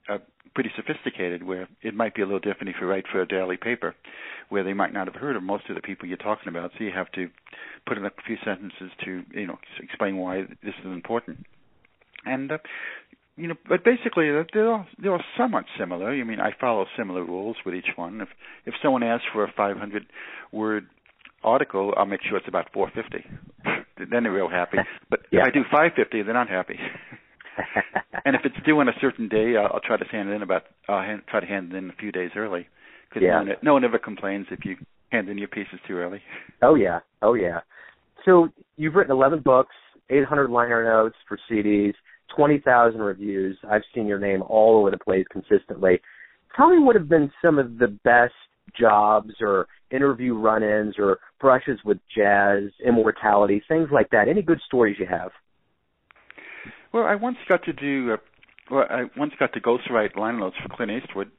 pr- 0.07 0.13
uh, 0.13 0.19
pretty 0.55 0.71
sophisticated. 0.77 1.43
Where 1.43 1.69
it 1.83 1.95
might 1.95 2.15
be 2.15 2.23
a 2.23 2.27
little 2.27 2.41
different 2.41 2.69
if 2.71 2.77
you 2.81 2.87
write 2.87 3.05
for 3.11 3.21
a 3.23 3.27
daily 3.27 3.57
paper, 3.57 3.95
where 4.49 4.65
they 4.65 4.73
might 4.75 4.93
not 4.93 5.07
have 5.07 5.17
heard 5.21 5.37
of 5.37 5.43
most 5.43 5.69
of 5.69 5.75
the 5.77 5.83
people 5.83 6.09
you're 6.09 6.17
talking 6.17 6.49
about. 6.49 6.71
So 6.79 6.85
you 6.85 6.91
have 6.95 7.11
to 7.13 7.29
put 7.87 7.99
in 7.99 8.05
a 8.05 8.11
few 8.27 8.37
sentences 8.45 8.91
to, 9.05 9.23
you 9.33 9.47
know, 9.47 9.59
explain 9.83 10.17
why 10.17 10.43
this 10.63 10.75
is 10.81 10.87
important. 10.87 11.45
And 12.25 12.51
uh, 12.53 12.59
you 13.37 13.49
know, 13.49 13.55
but 13.69 13.85
basically 13.85 14.31
uh, 14.31 14.45
they're 14.53 14.71
all 14.73 14.87
they're 14.99 15.13
all 15.13 15.25
somewhat 15.37 15.65
similar. 15.79 16.11
I 16.11 16.23
mean, 16.25 16.41
I 16.41 16.51
follow 16.61 16.87
similar 16.97 17.25
rules 17.25 17.57
with 17.67 17.75
each 17.75 17.89
one. 17.97 18.21
If 18.21 18.29
if 18.65 18.75
someone 18.83 19.03
asks 19.03 19.27
for 19.33 19.45
a 19.45 19.53
500 19.57 20.07
word 20.53 20.87
article, 21.43 21.93
I'll 21.97 22.07
make 22.07 22.21
sure 22.23 22.39
it's 22.39 22.49
about 22.49 22.73
450. 22.73 23.29
then 24.11 24.23
they're 24.23 24.33
real 24.33 24.49
happy. 24.49 24.79
But 25.11 25.21
Yeah. 25.31 25.41
if 25.41 25.47
I 25.49 25.51
do 25.51 25.63
550, 25.65 26.23
they're 26.23 26.33
not 26.35 26.49
happy. 26.49 26.79
and 28.25 28.35
if 28.37 28.43
it's 28.45 28.57
due 28.65 28.79
on 28.81 28.89
a 28.89 28.93
certain 29.01 29.29
day, 29.29 29.55
I'll, 29.57 29.75
I'll 29.75 29.81
try 29.81 29.97
to 29.97 30.05
hand 30.05 30.29
it 30.29 30.33
in 30.33 30.43
about 30.43 30.65
I'll 30.89 31.03
hand, 31.03 31.23
try 31.29 31.41
to 31.41 31.47
hand 31.47 31.73
it 31.73 31.77
in 31.77 31.91
a 31.91 31.95
few 31.95 32.13
days 32.13 32.31
early 32.37 32.67
because 33.09 33.23
Yeah. 33.23 33.33
no, 33.33 33.39
one, 33.39 33.57
no 33.63 33.73
one 33.75 33.85
ever 33.85 33.99
complains 33.99 34.47
if 34.51 34.65
you 34.65 34.77
hand 35.13 35.29
in 35.29 35.39
your 35.39 35.49
pieces 35.49 35.79
too 35.87 35.97
early. 35.97 36.21
Oh 36.63 36.75
yeah, 36.77 37.01
oh 37.21 37.35
yeah. 37.35 37.61
So 38.25 38.49
you've 38.77 38.95
written 38.95 39.13
11 39.13 39.41
books, 39.41 39.75
800 40.09 40.49
liner 40.51 40.83
notes 40.85 41.17
for 41.29 41.39
CDs, 41.51 41.93
20,000 42.35 43.01
reviews. 43.01 43.59
I've 43.71 43.83
seen 43.95 44.07
your 44.07 44.19
name 44.19 44.43
all 44.43 44.79
over 44.81 44.91
the 44.91 44.97
place 44.99 45.27
consistently. 45.31 46.01
Tell 46.57 46.71
me 46.71 46.79
what 46.79 46.97
have 46.97 47.09
been 47.09 47.31
some 47.43 47.59
of 47.59 47.79
the 47.79 47.89
best 48.03 48.33
jobs 48.79 49.35
or 49.41 49.67
interview 49.91 50.35
run-ins 50.35 50.95
or 50.99 51.19
brushes 51.41 51.79
with 51.85 51.99
jazz, 52.17 52.63
immortality, 52.87 53.63
things 53.69 53.89
like 53.93 54.09
that. 54.11 54.29
Any 54.29 54.41
good 54.43 54.61
stories 54.67 54.97
you 54.99 55.07
have? 55.07 55.31
Well, 56.95 57.05
I 57.05 57.17
once 57.17 57.39
got 57.49 57.65
to 57.65 57.73
do. 57.73 58.13
Uh, 58.13 58.17
well, 58.71 58.85
I 58.89 59.03
once 59.17 59.33
got 59.39 59.53
to 59.55 59.61
ghostwrite 59.61 60.17
line 60.17 60.39
notes 60.39 60.57
for 60.63 60.75
Clint 60.75 60.93
Eastwood. 60.93 61.31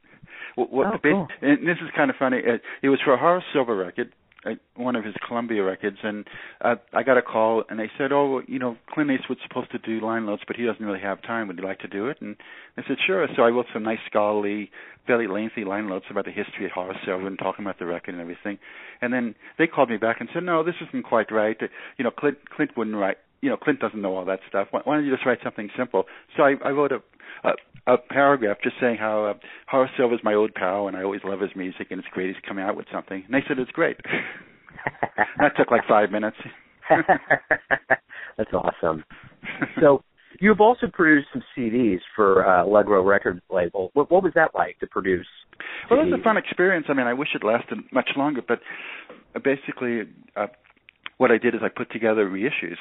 What, 0.54 0.70
what 0.70 0.86
Oh, 0.86 0.98
the 1.02 1.10
cool. 1.10 1.26
And 1.40 1.66
this 1.66 1.78
is 1.82 1.88
kind 1.96 2.10
of 2.10 2.16
funny. 2.18 2.36
It, 2.44 2.60
it 2.82 2.90
was 2.90 3.00
for 3.02 3.14
a 3.14 3.18
Horace 3.18 3.44
Silver 3.54 3.74
record. 3.74 4.12
uh, 4.44 4.50
one 4.76 4.96
of 4.96 5.04
his 5.04 5.14
Columbia 5.26 5.62
records, 5.64 5.96
and 6.02 6.26
uh, 6.60 6.76
I 6.92 7.02
got 7.02 7.16
a 7.18 7.22
call, 7.22 7.64
and 7.68 7.80
they 7.80 7.90
said, 7.98 8.12
"Oh, 8.12 8.42
you 8.46 8.58
know, 8.58 8.76
Clint 8.92 9.10
Eastwood's 9.10 9.40
supposed 9.48 9.72
to 9.72 9.78
do 9.78 10.04
line 10.04 10.26
notes, 10.26 10.42
but 10.46 10.56
he 10.56 10.64
doesn't 10.64 10.84
really 10.84 11.00
have 11.00 11.20
time. 11.22 11.48
Would 11.48 11.58
you 11.58 11.64
like 11.64 11.80
to 11.80 11.88
do 11.88 12.08
it?" 12.08 12.18
And 12.20 12.36
I 12.76 12.82
said, 12.86 12.98
"Sure." 13.06 13.26
So 13.34 13.42
I 13.42 13.48
wrote 13.48 13.66
some 13.72 13.82
nice 13.82 13.98
scholarly, 14.06 14.70
fairly 15.06 15.26
lengthy 15.26 15.64
line 15.64 15.88
notes 15.88 16.06
about 16.10 16.26
the 16.26 16.32
history 16.32 16.66
of 16.66 16.72
Horace 16.72 16.98
Silver 17.04 17.26
and 17.26 17.38
talking 17.38 17.64
about 17.64 17.78
the 17.78 17.86
record 17.86 18.12
and 18.12 18.20
everything. 18.20 18.58
And 19.00 19.12
then 19.12 19.34
they 19.58 19.66
called 19.66 19.90
me 19.90 19.96
back 19.96 20.18
and 20.20 20.28
said, 20.32 20.44
"No, 20.44 20.62
this 20.62 20.76
isn't 20.86 21.04
quite 21.04 21.32
right. 21.32 21.56
You 21.96 22.04
know, 22.04 22.10
Clint 22.10 22.38
Clint 22.54 22.76
wouldn't 22.76 22.96
write. 22.96 23.18
You 23.42 23.50
know, 23.50 23.56
Clint 23.56 23.80
doesn't 23.80 24.00
know 24.00 24.16
all 24.16 24.24
that 24.24 24.40
stuff. 24.48 24.68
Why, 24.70 24.80
why 24.84 24.96
don't 24.96 25.04
you 25.04 25.12
just 25.12 25.26
write 25.26 25.38
something 25.44 25.68
simple?" 25.76 26.04
So 26.36 26.42
I, 26.42 26.54
I 26.64 26.70
wrote 26.70 26.92
a 26.92 27.00
a, 27.44 27.92
a 27.94 27.98
paragraph 27.98 28.58
just 28.62 28.76
saying 28.80 28.96
how 28.98 29.26
uh, 29.26 29.34
Horace 29.68 29.90
Silver's 29.96 30.20
my 30.22 30.34
old 30.34 30.54
pal 30.54 30.88
and 30.88 30.96
I 30.96 31.02
always 31.02 31.20
love 31.24 31.40
his 31.40 31.50
music 31.56 31.88
and 31.90 31.98
it's 31.98 32.08
great 32.12 32.28
he's 32.28 32.44
coming 32.46 32.64
out 32.64 32.76
with 32.76 32.86
something. 32.92 33.22
And 33.24 33.34
they 33.34 33.44
said 33.46 33.58
it's 33.58 33.70
great. 33.70 33.96
that 35.38 35.56
took 35.56 35.70
like 35.70 35.82
five 35.88 36.10
minutes. 36.10 36.36
That's 38.36 38.52
awesome. 38.52 39.04
So 39.80 40.02
you've 40.40 40.60
also 40.60 40.86
produced 40.92 41.28
some 41.32 41.42
CDs 41.56 42.00
for 42.14 42.46
uh, 42.46 42.64
Allegro 42.64 43.02
record 43.02 43.40
label. 43.50 43.90
What, 43.94 44.10
what 44.10 44.22
was 44.22 44.32
that 44.34 44.50
like 44.54 44.78
to 44.80 44.86
produce? 44.86 45.26
Well, 45.90 46.00
it 46.00 46.04
was 46.04 46.20
a 46.20 46.22
fun 46.22 46.36
experience. 46.36 46.86
I 46.88 46.94
mean, 46.94 47.06
I 47.06 47.14
wish 47.14 47.28
it 47.34 47.44
lasted 47.44 47.78
much 47.92 48.10
longer, 48.16 48.42
but 48.46 48.60
basically, 49.42 50.02
uh, 50.36 50.46
what 51.18 51.30
I 51.30 51.38
did 51.38 51.54
is 51.54 51.60
I 51.64 51.68
put 51.74 51.90
together 51.90 52.28
reissues 52.28 52.76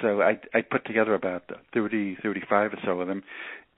so 0.00 0.20
I 0.22 0.38
I 0.54 0.62
put 0.62 0.86
together 0.86 1.14
about 1.14 1.50
30, 1.72 2.18
35 2.22 2.72
or 2.72 2.76
so 2.84 3.00
of 3.00 3.08
them, 3.08 3.22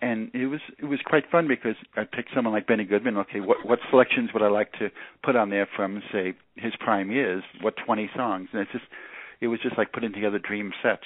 and 0.01 0.31
it 0.35 0.47
was 0.47 0.61
it 0.79 0.85
was 0.85 1.01
quite 1.05 1.25
fun 1.31 1.49
because 1.49 1.77
I 1.97 2.05
picked 2.05 2.31
someone 2.35 2.53
like 2.53 2.67
Benny 2.67 2.85
Goodman. 2.85 3.17
Okay, 3.19 3.41
what 3.41 3.59
what 3.65 3.79
selections 3.91 4.31
would 4.33 4.43
I 4.43 4.49
like 4.49 4.73
to 4.73 4.91
put 5.25 5.37
on 5.37 5.51
there 5.51 5.69
from 5.75 6.03
say 6.13 6.35
his 6.57 6.73
prime 6.79 7.11
years? 7.11 7.43
What 7.61 7.75
twenty 7.85 8.11
songs? 8.15 8.49
And 8.53 8.63
it's 8.63 8.73
just 8.73 8.85
it 9.41 9.49
was 9.49 9.61
just 9.63 9.79
like 9.79 9.93
putting 9.93 10.13
together 10.13 10.39
dream 10.39 10.73
sets, 10.83 11.05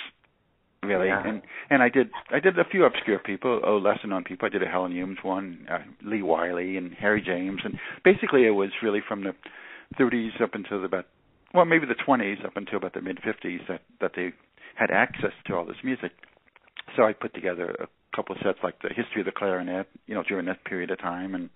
really. 0.82 1.08
Yeah. 1.08 1.26
And 1.26 1.42
and 1.70 1.82
I 1.82 1.88
did 1.88 2.10
I 2.30 2.40
did 2.40 2.58
a 2.58 2.64
few 2.64 2.84
obscure 2.84 3.18
people, 3.18 3.60
oh 3.64 3.76
lesser 3.76 4.08
known 4.08 4.24
people. 4.24 4.46
I 4.46 4.48
did 4.48 4.62
a 4.62 4.66
Helen 4.66 4.92
Humes 4.92 5.18
one, 5.22 5.66
uh, 5.70 5.78
Lee 6.02 6.22
Wiley, 6.22 6.76
and 6.76 6.92
Harry 6.94 7.22
James, 7.22 7.60
and 7.64 7.78
basically 8.04 8.46
it 8.46 8.50
was 8.50 8.70
really 8.82 9.00
from 9.06 9.22
the 9.24 9.34
30s 9.98 10.40
up 10.40 10.54
until 10.54 10.84
about 10.84 11.06
well 11.54 11.64
maybe 11.64 11.86
the 11.86 11.94
20s 11.94 12.44
up 12.44 12.56
until 12.56 12.78
about 12.78 12.94
the 12.94 13.00
mid 13.00 13.18
50s 13.18 13.66
that 13.68 13.82
that 14.00 14.12
they 14.14 14.32
had 14.74 14.90
access 14.90 15.32
to 15.46 15.54
all 15.54 15.64
this 15.64 15.76
music. 15.84 16.12
So 16.96 17.04
I 17.04 17.12
put 17.12 17.34
together 17.34 17.76
a 17.80 18.16
couple 18.16 18.34
of 18.34 18.42
sets 18.42 18.58
like 18.62 18.80
the 18.82 18.88
history 18.88 19.20
of 19.20 19.26
the 19.26 19.32
clarinet, 19.32 19.86
you 20.06 20.14
know, 20.14 20.22
during 20.26 20.46
that 20.46 20.64
period 20.64 20.90
of 20.90 20.98
time, 20.98 21.34
and 21.34 21.50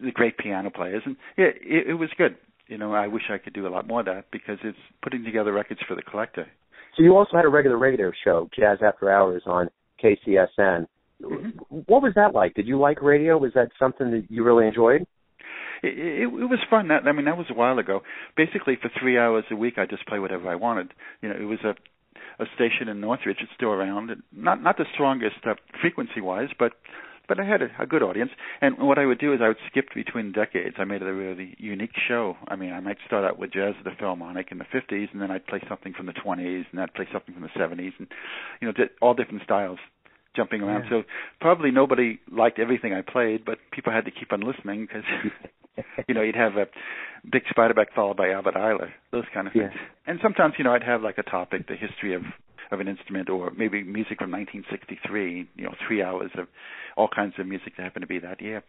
the 0.00 0.12
great 0.12 0.38
piano 0.38 0.70
players, 0.70 1.02
and 1.04 1.16
it, 1.36 1.56
it, 1.62 1.88
it 1.90 1.94
was 1.94 2.08
good. 2.16 2.36
You 2.68 2.78
know, 2.78 2.94
I 2.94 3.08
wish 3.08 3.24
I 3.30 3.38
could 3.38 3.52
do 3.52 3.66
a 3.66 3.68
lot 3.68 3.86
more 3.86 4.00
of 4.00 4.06
that 4.06 4.26
because 4.30 4.58
it's 4.64 4.78
putting 5.02 5.24
together 5.24 5.52
records 5.52 5.80
for 5.86 5.94
the 5.94 6.02
collector. 6.02 6.46
So 6.96 7.02
you 7.02 7.16
also 7.16 7.36
had 7.36 7.44
a 7.44 7.48
regular 7.48 7.78
radio 7.78 8.12
show, 8.24 8.48
Jazz 8.58 8.78
After 8.84 9.10
Hours, 9.10 9.42
on 9.46 9.68
KCSN. 10.02 10.86
Mm-hmm. 11.22 11.48
What 11.86 12.02
was 12.02 12.12
that 12.16 12.34
like? 12.34 12.54
Did 12.54 12.66
you 12.66 12.78
like 12.78 13.02
radio? 13.02 13.38
Was 13.38 13.52
that 13.54 13.68
something 13.78 14.10
that 14.10 14.26
you 14.28 14.44
really 14.44 14.66
enjoyed? 14.66 15.06
It, 15.82 15.98
it, 15.98 16.22
it 16.22 16.28
was 16.28 16.58
fun. 16.70 16.88
That 16.88 17.06
I 17.06 17.12
mean, 17.12 17.26
that 17.26 17.36
was 17.36 17.46
a 17.50 17.54
while 17.54 17.78
ago. 17.78 18.00
Basically, 18.36 18.76
for 18.80 18.90
three 19.00 19.18
hours 19.18 19.44
a 19.50 19.56
week, 19.56 19.74
I 19.78 19.86
just 19.86 20.06
play 20.06 20.18
whatever 20.18 20.48
I 20.48 20.54
wanted. 20.54 20.92
You 21.20 21.28
know, 21.28 21.36
it 21.36 21.44
was 21.44 21.60
a 21.64 21.74
a 22.42 22.46
station 22.54 22.88
in 22.88 23.00
Northridge. 23.00 23.38
It's 23.40 23.52
still 23.54 23.70
around. 23.70 24.10
Not 24.32 24.62
not 24.62 24.76
the 24.76 24.86
strongest 24.94 25.36
uh, 25.44 25.54
frequency 25.80 26.20
wise, 26.20 26.48
but 26.58 26.72
but 27.28 27.38
I 27.38 27.44
had 27.44 27.62
a, 27.62 27.68
a 27.80 27.86
good 27.86 28.02
audience. 28.02 28.30
And 28.60 28.76
what 28.78 28.98
I 28.98 29.06
would 29.06 29.18
do 29.18 29.32
is 29.32 29.40
I 29.42 29.48
would 29.48 29.62
skip 29.70 29.86
between 29.94 30.32
decades. 30.32 30.76
I 30.78 30.84
made 30.84 31.02
it 31.02 31.08
a 31.08 31.14
really 31.14 31.54
unique 31.58 31.94
show. 32.08 32.36
I 32.48 32.56
mean, 32.56 32.72
I 32.72 32.80
might 32.80 32.98
start 33.06 33.24
out 33.24 33.38
with 33.38 33.52
jazz 33.52 33.74
at 33.78 33.84
the 33.84 33.92
Philharmonic 33.98 34.48
in 34.50 34.58
the 34.58 34.64
50s, 34.64 35.12
and 35.12 35.22
then 35.22 35.30
I'd 35.30 35.46
play 35.46 35.62
something 35.68 35.94
from 35.94 36.06
the 36.06 36.12
20s, 36.12 36.64
and 36.70 36.80
I'd 36.80 36.94
play 36.94 37.08
something 37.12 37.34
from 37.34 37.42
the 37.42 37.58
70s, 37.58 37.92
and 37.98 38.08
you 38.60 38.68
know, 38.68 38.74
all 39.00 39.14
different 39.14 39.42
styles 39.44 39.78
jumping 40.34 40.62
around. 40.62 40.84
Yeah. 40.84 40.90
So 40.90 41.02
probably 41.40 41.70
nobody 41.70 42.18
liked 42.30 42.58
everything 42.58 42.92
I 42.92 43.02
played, 43.02 43.44
but 43.44 43.58
people 43.72 43.92
had 43.92 44.04
to 44.06 44.10
keep 44.10 44.32
on 44.32 44.40
listening 44.40 44.86
because 44.86 45.04
you 46.08 46.14
know 46.14 46.22
you'd 46.22 46.36
have 46.36 46.56
a 46.56 46.66
Bix 47.26 47.42
Beiderbecke 47.56 47.94
followed 47.94 48.16
by 48.16 48.30
Albert 48.30 48.54
Ayler, 48.54 48.90
those 49.10 49.24
kind 49.32 49.46
of 49.46 49.52
things. 49.52 49.70
Yeah. 49.72 49.80
And 50.06 50.18
sometimes 50.22 50.54
you 50.58 50.64
know 50.64 50.72
I'd 50.72 50.82
have 50.82 51.02
like 51.02 51.18
a 51.18 51.22
topic, 51.22 51.68
the 51.68 51.76
history 51.76 52.14
of 52.14 52.22
of 52.70 52.80
an 52.80 52.88
instrument, 52.88 53.28
or 53.28 53.50
maybe 53.50 53.82
music 53.82 54.18
from 54.18 54.30
1963. 54.30 55.48
You 55.56 55.64
know, 55.64 55.74
three 55.86 56.02
hours 56.02 56.30
of 56.36 56.48
all 56.96 57.08
kinds 57.14 57.34
of 57.38 57.46
music 57.46 57.74
that 57.76 57.82
happened 57.82 58.02
to 58.02 58.06
be 58.06 58.18
that 58.18 58.40
year. 58.40 58.62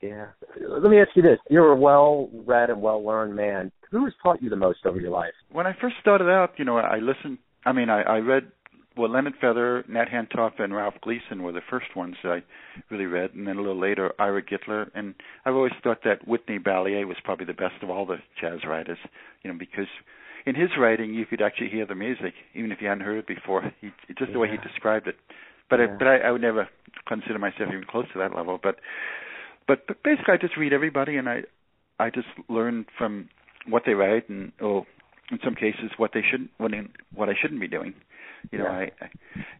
Yeah. 0.00 0.26
Let 0.60 0.90
me 0.90 1.00
ask 1.00 1.10
you 1.14 1.22
this: 1.22 1.38
You're 1.50 1.72
a 1.72 1.76
well-read 1.76 2.70
and 2.70 2.80
well-learned 2.80 3.34
man. 3.34 3.72
Who 3.90 4.04
has 4.04 4.14
taught 4.22 4.42
you 4.42 4.48
the 4.50 4.56
most 4.56 4.86
over 4.86 5.00
your 5.00 5.10
life? 5.10 5.32
When 5.50 5.66
I 5.66 5.76
first 5.80 5.96
started 6.00 6.28
out, 6.28 6.52
you 6.58 6.64
know, 6.64 6.76
I 6.78 6.98
listened. 6.98 7.38
I 7.66 7.72
mean, 7.72 7.90
I, 7.90 8.02
I 8.02 8.18
read 8.18 8.52
well, 8.96 9.10
Leonard 9.10 9.34
Feather, 9.40 9.84
Nat 9.88 10.06
Hentoff, 10.08 10.58
and 10.58 10.74
Ralph 10.74 10.94
Gleason 11.02 11.42
were 11.42 11.52
the 11.52 11.60
first 11.70 11.94
ones 11.94 12.16
that 12.22 12.32
I 12.32 12.42
really 12.90 13.06
read, 13.06 13.34
and 13.34 13.46
then 13.46 13.56
a 13.56 13.60
little 13.60 13.80
later, 13.80 14.12
Ira 14.18 14.42
Gitler. 14.42 14.90
And 14.94 15.14
I've 15.44 15.54
always 15.54 15.72
thought 15.82 15.98
that 16.04 16.26
Whitney 16.26 16.58
Balliet 16.58 17.06
was 17.06 17.16
probably 17.22 17.46
the 17.46 17.54
best 17.54 17.82
of 17.82 17.90
all 17.90 18.04
the 18.04 18.18
jazz 18.40 18.60
writers, 18.66 18.98
you 19.42 19.52
know, 19.52 19.58
because 19.58 19.86
in 20.44 20.54
his 20.54 20.70
writing 20.78 21.14
you 21.14 21.26
could 21.26 21.40
actually 21.40 21.68
hear 21.68 21.86
the 21.86 21.94
music, 21.94 22.34
even 22.54 22.72
if 22.72 22.78
you 22.80 22.88
hadn't 22.88 23.04
heard 23.04 23.18
it 23.18 23.26
before. 23.26 23.72
He, 23.80 23.90
just 24.18 24.32
the 24.32 24.38
way 24.38 24.48
he 24.50 24.56
described 24.56 25.06
it. 25.06 25.16
But 25.68 25.78
Yeah. 25.78 25.86
I, 25.86 25.96
but 25.98 26.06
I, 26.08 26.16
I 26.18 26.30
would 26.32 26.42
never 26.42 26.68
consider 27.06 27.38
myself 27.38 27.68
even 27.68 27.84
close 27.88 28.06
to 28.12 28.18
that 28.18 28.34
level. 28.34 28.58
But 28.60 28.76
but, 29.68 29.86
but 29.86 30.02
basically, 30.02 30.34
I 30.34 30.36
just 30.36 30.56
read 30.56 30.72
everybody, 30.72 31.16
and 31.16 31.28
I 31.28 31.42
I 32.00 32.10
just 32.10 32.26
learn 32.48 32.86
from 32.98 33.28
what 33.68 33.84
they 33.86 33.94
write, 33.94 34.28
and 34.28 34.52
or 34.60 34.84
in 35.30 35.38
some 35.44 35.54
cases 35.54 35.92
what 35.96 36.10
they 36.12 36.22
shouldn't 36.28 36.50
what 36.58 36.72
what 37.14 37.28
I 37.28 37.34
shouldn't 37.40 37.60
be 37.60 37.68
doing. 37.68 37.94
You 38.50 38.58
know, 38.58 38.64
Yeah. 38.64 38.70
I, 38.70 38.90
I 39.04 39.10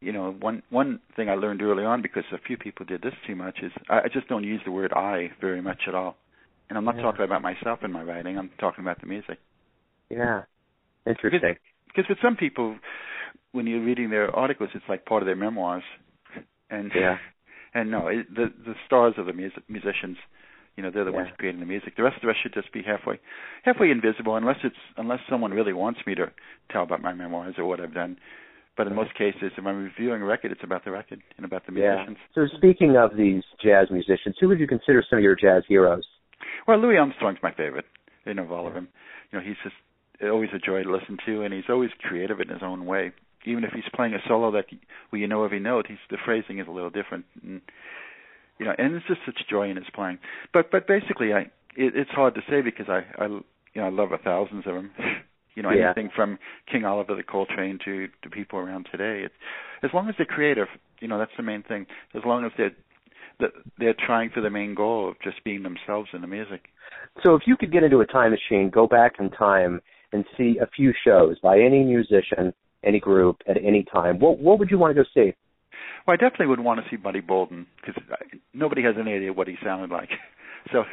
you 0.00 0.12
know 0.12 0.32
one 0.32 0.62
one 0.70 1.00
thing 1.16 1.28
I 1.28 1.34
learned 1.34 1.62
early 1.62 1.84
on 1.84 2.02
because 2.02 2.24
a 2.32 2.38
few 2.38 2.56
people 2.56 2.86
did 2.86 3.02
this 3.02 3.14
too 3.26 3.36
much 3.36 3.58
is 3.62 3.72
I, 3.88 4.00
I 4.00 4.08
just 4.12 4.28
don't 4.28 4.44
use 4.44 4.60
the 4.64 4.72
word 4.72 4.92
I 4.92 5.30
very 5.40 5.60
much 5.60 5.82
at 5.86 5.94
all. 5.94 6.16
And 6.68 6.78
I'm 6.78 6.84
not 6.84 6.96
Yeah. 6.96 7.02
talking 7.02 7.24
about 7.24 7.42
myself 7.42 7.80
in 7.82 7.92
my 7.92 8.02
writing. 8.02 8.38
I'm 8.38 8.50
talking 8.58 8.84
about 8.84 9.00
the 9.00 9.06
music. 9.06 9.38
Yeah. 10.08 10.42
Interesting. 11.06 11.56
Because 11.88 12.08
with 12.08 12.18
some 12.22 12.36
people, 12.36 12.76
when 13.52 13.66
you're 13.66 13.84
reading 13.84 14.10
their 14.10 14.34
articles, 14.34 14.70
it's 14.74 14.84
like 14.88 15.04
part 15.04 15.22
of 15.22 15.26
their 15.26 15.36
memoirs. 15.36 15.82
And 16.70 16.92
Yeah. 16.94 17.18
and 17.74 17.90
no, 17.90 18.08
it, 18.08 18.32
the 18.34 18.52
the 18.64 18.74
stars 18.86 19.14
of 19.18 19.26
the 19.26 19.32
music, 19.32 19.62
musicians. 19.68 20.16
You 20.76 20.84
know, 20.84 20.90
they're 20.92 21.04
the 21.04 21.12
ones 21.12 21.28
creating 21.36 21.60
the 21.60 21.66
music. 21.66 21.96
The 21.96 22.02
rest 22.04 22.22
of 22.22 22.28
us 22.30 22.36
should 22.42 22.54
just 22.54 22.72
be 22.72 22.82
halfway 22.82 23.18
halfway 23.64 23.90
invisible, 23.90 24.36
unless 24.36 24.58
it's 24.64 24.76
unless 24.96 25.20
someone 25.28 25.52
really 25.52 25.72
wants 25.72 26.00
me 26.06 26.14
to 26.14 26.30
tell 26.70 26.84
about 26.84 27.02
my 27.02 27.12
memoirs 27.12 27.56
or 27.58 27.64
what 27.66 27.80
I've 27.80 27.92
done. 27.92 28.16
But 28.80 28.86
in 28.86 28.94
most 28.94 29.12
cases, 29.12 29.52
if 29.58 29.66
I'm 29.66 29.84
reviewing 29.84 30.22
a 30.22 30.24
record, 30.24 30.52
it's 30.52 30.64
about 30.64 30.86
the 30.86 30.90
record 30.90 31.20
and 31.36 31.44
about 31.44 31.66
the 31.66 31.72
musicians. 31.72 32.16
Yeah. 32.34 32.48
So 32.48 32.56
speaking 32.56 32.96
of 32.96 33.14
these 33.14 33.42
jazz 33.62 33.88
musicians, 33.90 34.36
who 34.40 34.48
would 34.48 34.58
you 34.58 34.66
consider 34.66 35.04
some 35.10 35.18
of 35.18 35.22
your 35.22 35.36
jazz 35.36 35.64
heroes? 35.68 36.04
Well, 36.66 36.78
Louis 36.78 36.96
Armstrong's 36.96 37.40
my 37.42 37.52
favorite. 37.52 37.84
You 38.24 38.32
know, 38.32 38.44
of 38.44 38.52
all 38.52 38.66
of 38.66 38.72
them. 38.72 38.88
You 39.30 39.38
know, 39.38 39.44
he's 39.44 39.58
just 39.62 39.74
always 40.22 40.48
a 40.54 40.58
joy 40.58 40.82
to 40.82 40.90
listen 40.90 41.18
to, 41.26 41.42
and 41.42 41.52
he's 41.52 41.68
always 41.68 41.90
creative 42.00 42.40
in 42.40 42.48
his 42.48 42.62
own 42.62 42.86
way. 42.86 43.12
Even 43.44 43.64
if 43.64 43.72
he's 43.74 43.84
playing 43.94 44.14
a 44.14 44.18
solo 44.26 44.50
that 44.52 44.64
where 45.10 45.20
you 45.20 45.28
know 45.28 45.44
every 45.44 45.60
note, 45.60 45.86
he's 45.86 45.98
the 46.08 46.16
phrasing 46.24 46.58
is 46.58 46.66
a 46.66 46.70
little 46.70 46.88
different. 46.88 47.26
And, 47.42 47.60
you 48.58 48.64
know, 48.64 48.72
and 48.78 48.94
it's 48.94 49.06
just 49.06 49.20
such 49.26 49.46
joy 49.50 49.68
in 49.68 49.76
his 49.76 49.90
playing. 49.94 50.20
But 50.54 50.70
but 50.70 50.86
basically, 50.86 51.34
I 51.34 51.40
it, 51.76 51.94
it's 51.96 52.12
hard 52.12 52.34
to 52.36 52.40
say 52.48 52.62
because 52.62 52.86
I 52.88 53.04
I 53.22 53.26
you 53.26 53.42
know 53.74 53.84
I 53.84 53.90
love 53.90 54.12
a 54.12 54.16
thousands 54.16 54.66
of 54.66 54.72
them. 54.72 54.90
you 55.60 55.62
know, 55.62 55.72
Yeah. 55.72 55.92
anything 55.92 56.08
from 56.16 56.38
King 56.72 56.86
Oliver 56.86 57.14
the 57.14 57.22
Coltrane 57.22 57.78
to 57.84 58.08
to 58.22 58.30
people 58.30 58.58
around 58.58 58.88
today. 58.90 59.20
It's 59.26 59.34
as 59.82 59.92
long 59.92 60.08
as 60.08 60.14
they're 60.16 60.24
creative, 60.24 60.68
you 61.00 61.08
know, 61.08 61.18
that's 61.18 61.36
the 61.36 61.42
main 61.42 61.62
thing. 61.62 61.86
As 62.14 62.24
long 62.24 62.46
as 62.46 62.52
they're 62.56 62.72
they're 63.78 63.94
trying 64.06 64.30
for 64.30 64.40
the 64.40 64.48
main 64.48 64.74
goal 64.74 65.10
of 65.10 65.16
just 65.22 65.44
being 65.44 65.62
themselves 65.62 66.08
in 66.14 66.22
the 66.22 66.26
music. 66.26 66.70
So 67.22 67.34
if 67.34 67.42
you 67.46 67.56
could 67.58 67.70
get 67.72 67.82
into 67.82 68.00
a 68.00 68.06
time 68.06 68.30
machine, 68.30 68.70
go 68.70 68.86
back 68.86 69.16
in 69.18 69.28
time 69.30 69.82
and 70.12 70.24
see 70.38 70.58
a 70.60 70.66
few 70.66 70.94
shows 71.04 71.38
by 71.40 71.58
any 71.58 71.84
musician, 71.84 72.54
any 72.82 72.98
group 73.00 73.42
at 73.46 73.58
any 73.62 73.82
time, 73.84 74.18
what 74.18 74.38
what 74.38 74.58
would 74.58 74.70
you 74.70 74.78
want 74.78 74.96
to 74.96 75.02
go 75.02 75.08
see? 75.12 75.34
Well, 76.06 76.14
I 76.14 76.16
definitely 76.16 76.46
would 76.46 76.60
want 76.60 76.82
to 76.82 76.88
see 76.88 76.96
Buddy 76.96 77.20
Bolden 77.20 77.66
because 77.76 78.02
nobody 78.54 78.82
has 78.82 78.94
any 78.98 79.12
idea 79.12 79.34
what 79.34 79.46
he 79.46 79.56
sounded 79.62 79.90
like. 79.90 80.08
So, 80.72 80.84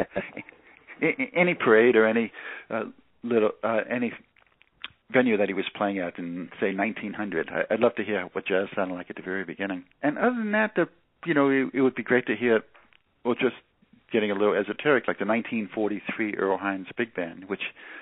any 1.35 1.53
parade 1.53 1.97
or 1.97 2.05
any 2.07 2.31
uh, 2.69 2.85
little 3.21 3.51
uh, 3.63 3.81
any 3.89 4.13
venue 5.11 5.37
that 5.37 5.47
he 5.47 5.53
was 5.53 5.65
playing 5.75 5.99
at 5.99 6.17
in 6.19 6.49
say 6.59 6.73
1900, 6.73 7.49
I- 7.49 7.73
I'd 7.73 7.79
love 7.79 7.95
to 7.95 8.03
hear 8.03 8.23
what 8.33 8.45
jazz 8.45 8.67
sounded 8.75 8.93
like 8.95 9.09
at 9.09 9.15
the 9.15 9.21
very 9.21 9.43
beginning. 9.45 9.85
And 10.01 10.17
other 10.17 10.35
than 10.35 10.51
that, 10.51 10.75
the 10.75 10.87
you 11.25 11.33
know 11.33 11.49
it, 11.49 11.69
it 11.73 11.81
would 11.81 11.95
be 11.95 12.03
great 12.03 12.25
to 12.27 12.35
hear, 12.35 12.61
well, 13.23 13.35
just 13.35 13.55
getting 14.11 14.31
a 14.31 14.33
little 14.33 14.53
esoteric, 14.53 15.07
like 15.07 15.19
the 15.19 15.25
1943 15.25 16.35
Earl 16.35 16.57
Hines 16.57 16.87
Big 16.97 17.13
Band, 17.13 17.45
which 17.49 17.59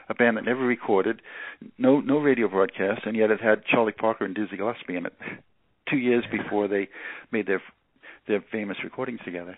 a 0.07 0.13
band 0.13 0.37
that 0.37 0.45
never 0.45 0.65
recorded, 0.65 1.21
no 1.77 1.99
no 1.99 2.17
radio 2.19 2.47
broadcast, 2.47 3.01
and 3.05 3.15
yet 3.15 3.31
it 3.31 3.41
had 3.41 3.65
Charlie 3.65 3.91
Parker 3.91 4.25
and 4.25 4.35
Dizzy 4.35 4.57
Gillespie 4.57 4.95
in 4.95 5.05
it. 5.05 5.13
Two 5.89 5.97
years 5.97 6.23
before 6.31 6.67
they 6.67 6.89
made 7.31 7.47
their 7.47 7.61
their 8.27 8.43
famous 8.51 8.77
recordings 8.83 9.19
together. 9.23 9.57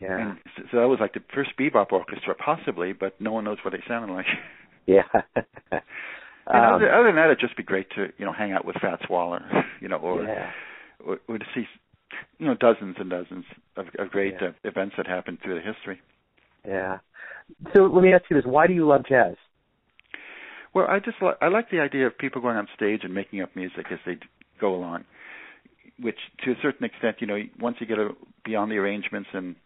Yeah. 0.00 0.18
And 0.30 0.38
so 0.56 0.62
so 0.70 0.76
that 0.78 0.88
was 0.88 0.98
like 1.00 1.14
the 1.14 1.22
first 1.34 1.50
bebop 1.58 1.92
orchestra, 1.92 2.34
possibly, 2.34 2.92
but 2.92 3.20
no 3.20 3.32
one 3.32 3.44
knows 3.44 3.58
what 3.64 3.72
they 3.72 3.82
sounded 3.86 4.12
like. 4.12 4.26
Yeah. 4.86 5.02
And 6.46 6.64
Um, 6.64 6.74
other, 6.74 6.92
other 6.92 7.04
than 7.08 7.16
that, 7.16 7.26
it'd 7.26 7.40
just 7.40 7.56
be 7.56 7.62
great 7.62 7.88
to 7.96 8.08
you 8.18 8.24
know 8.26 8.32
hang 8.32 8.52
out 8.52 8.64
with 8.64 8.76
Fats 8.80 9.02
Waller, 9.08 9.42
you 9.80 9.88
know, 9.88 9.96
or 9.96 10.22
yeah. 10.24 10.50
or, 11.04 11.18
or 11.28 11.38
to 11.38 11.44
see 11.54 11.66
you 12.38 12.46
know 12.46 12.54
dozens 12.54 12.96
and 12.98 13.10
dozens 13.10 13.44
of, 13.76 13.86
of 13.98 14.10
great 14.10 14.34
Yeah. 14.40 14.48
uh, 14.48 14.52
events 14.64 14.94
that 14.96 15.06
happened 15.06 15.38
through 15.42 15.54
the 15.56 15.60
history. 15.60 16.00
Yeah. 16.66 16.98
So 17.74 17.82
let 17.84 18.02
me 18.02 18.12
ask 18.12 18.24
you 18.30 18.36
this: 18.36 18.46
Why 18.46 18.66
do 18.66 18.72
you 18.72 18.86
love 18.86 19.02
jazz? 19.08 19.36
Well, 20.72 20.86
I 20.88 20.98
just 21.00 21.16
li- 21.20 21.38
I 21.40 21.48
like 21.48 21.70
the 21.70 21.80
idea 21.80 22.06
of 22.06 22.16
people 22.16 22.40
going 22.40 22.56
on 22.56 22.68
stage 22.76 23.00
and 23.02 23.12
making 23.12 23.42
up 23.42 23.54
music 23.56 23.86
as 23.90 23.98
they 24.06 24.14
d- 24.14 24.20
go 24.60 24.74
along, 24.74 25.04
which 25.98 26.18
to 26.44 26.52
a 26.52 26.54
certain 26.62 26.84
extent, 26.84 27.16
you 27.20 27.26
know, 27.26 27.38
once 27.58 27.76
you 27.80 27.86
get 27.86 27.98
a, 27.98 28.10
beyond 28.44 28.70
the 28.70 28.76
arrangements 28.76 29.28
and 29.32 29.56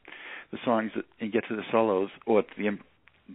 the 0.50 0.58
songs 0.64 0.92
and 1.20 1.30
get 1.32 1.44
to 1.48 1.56
the 1.56 1.62
solos 1.70 2.08
or 2.26 2.42
the 2.56 2.78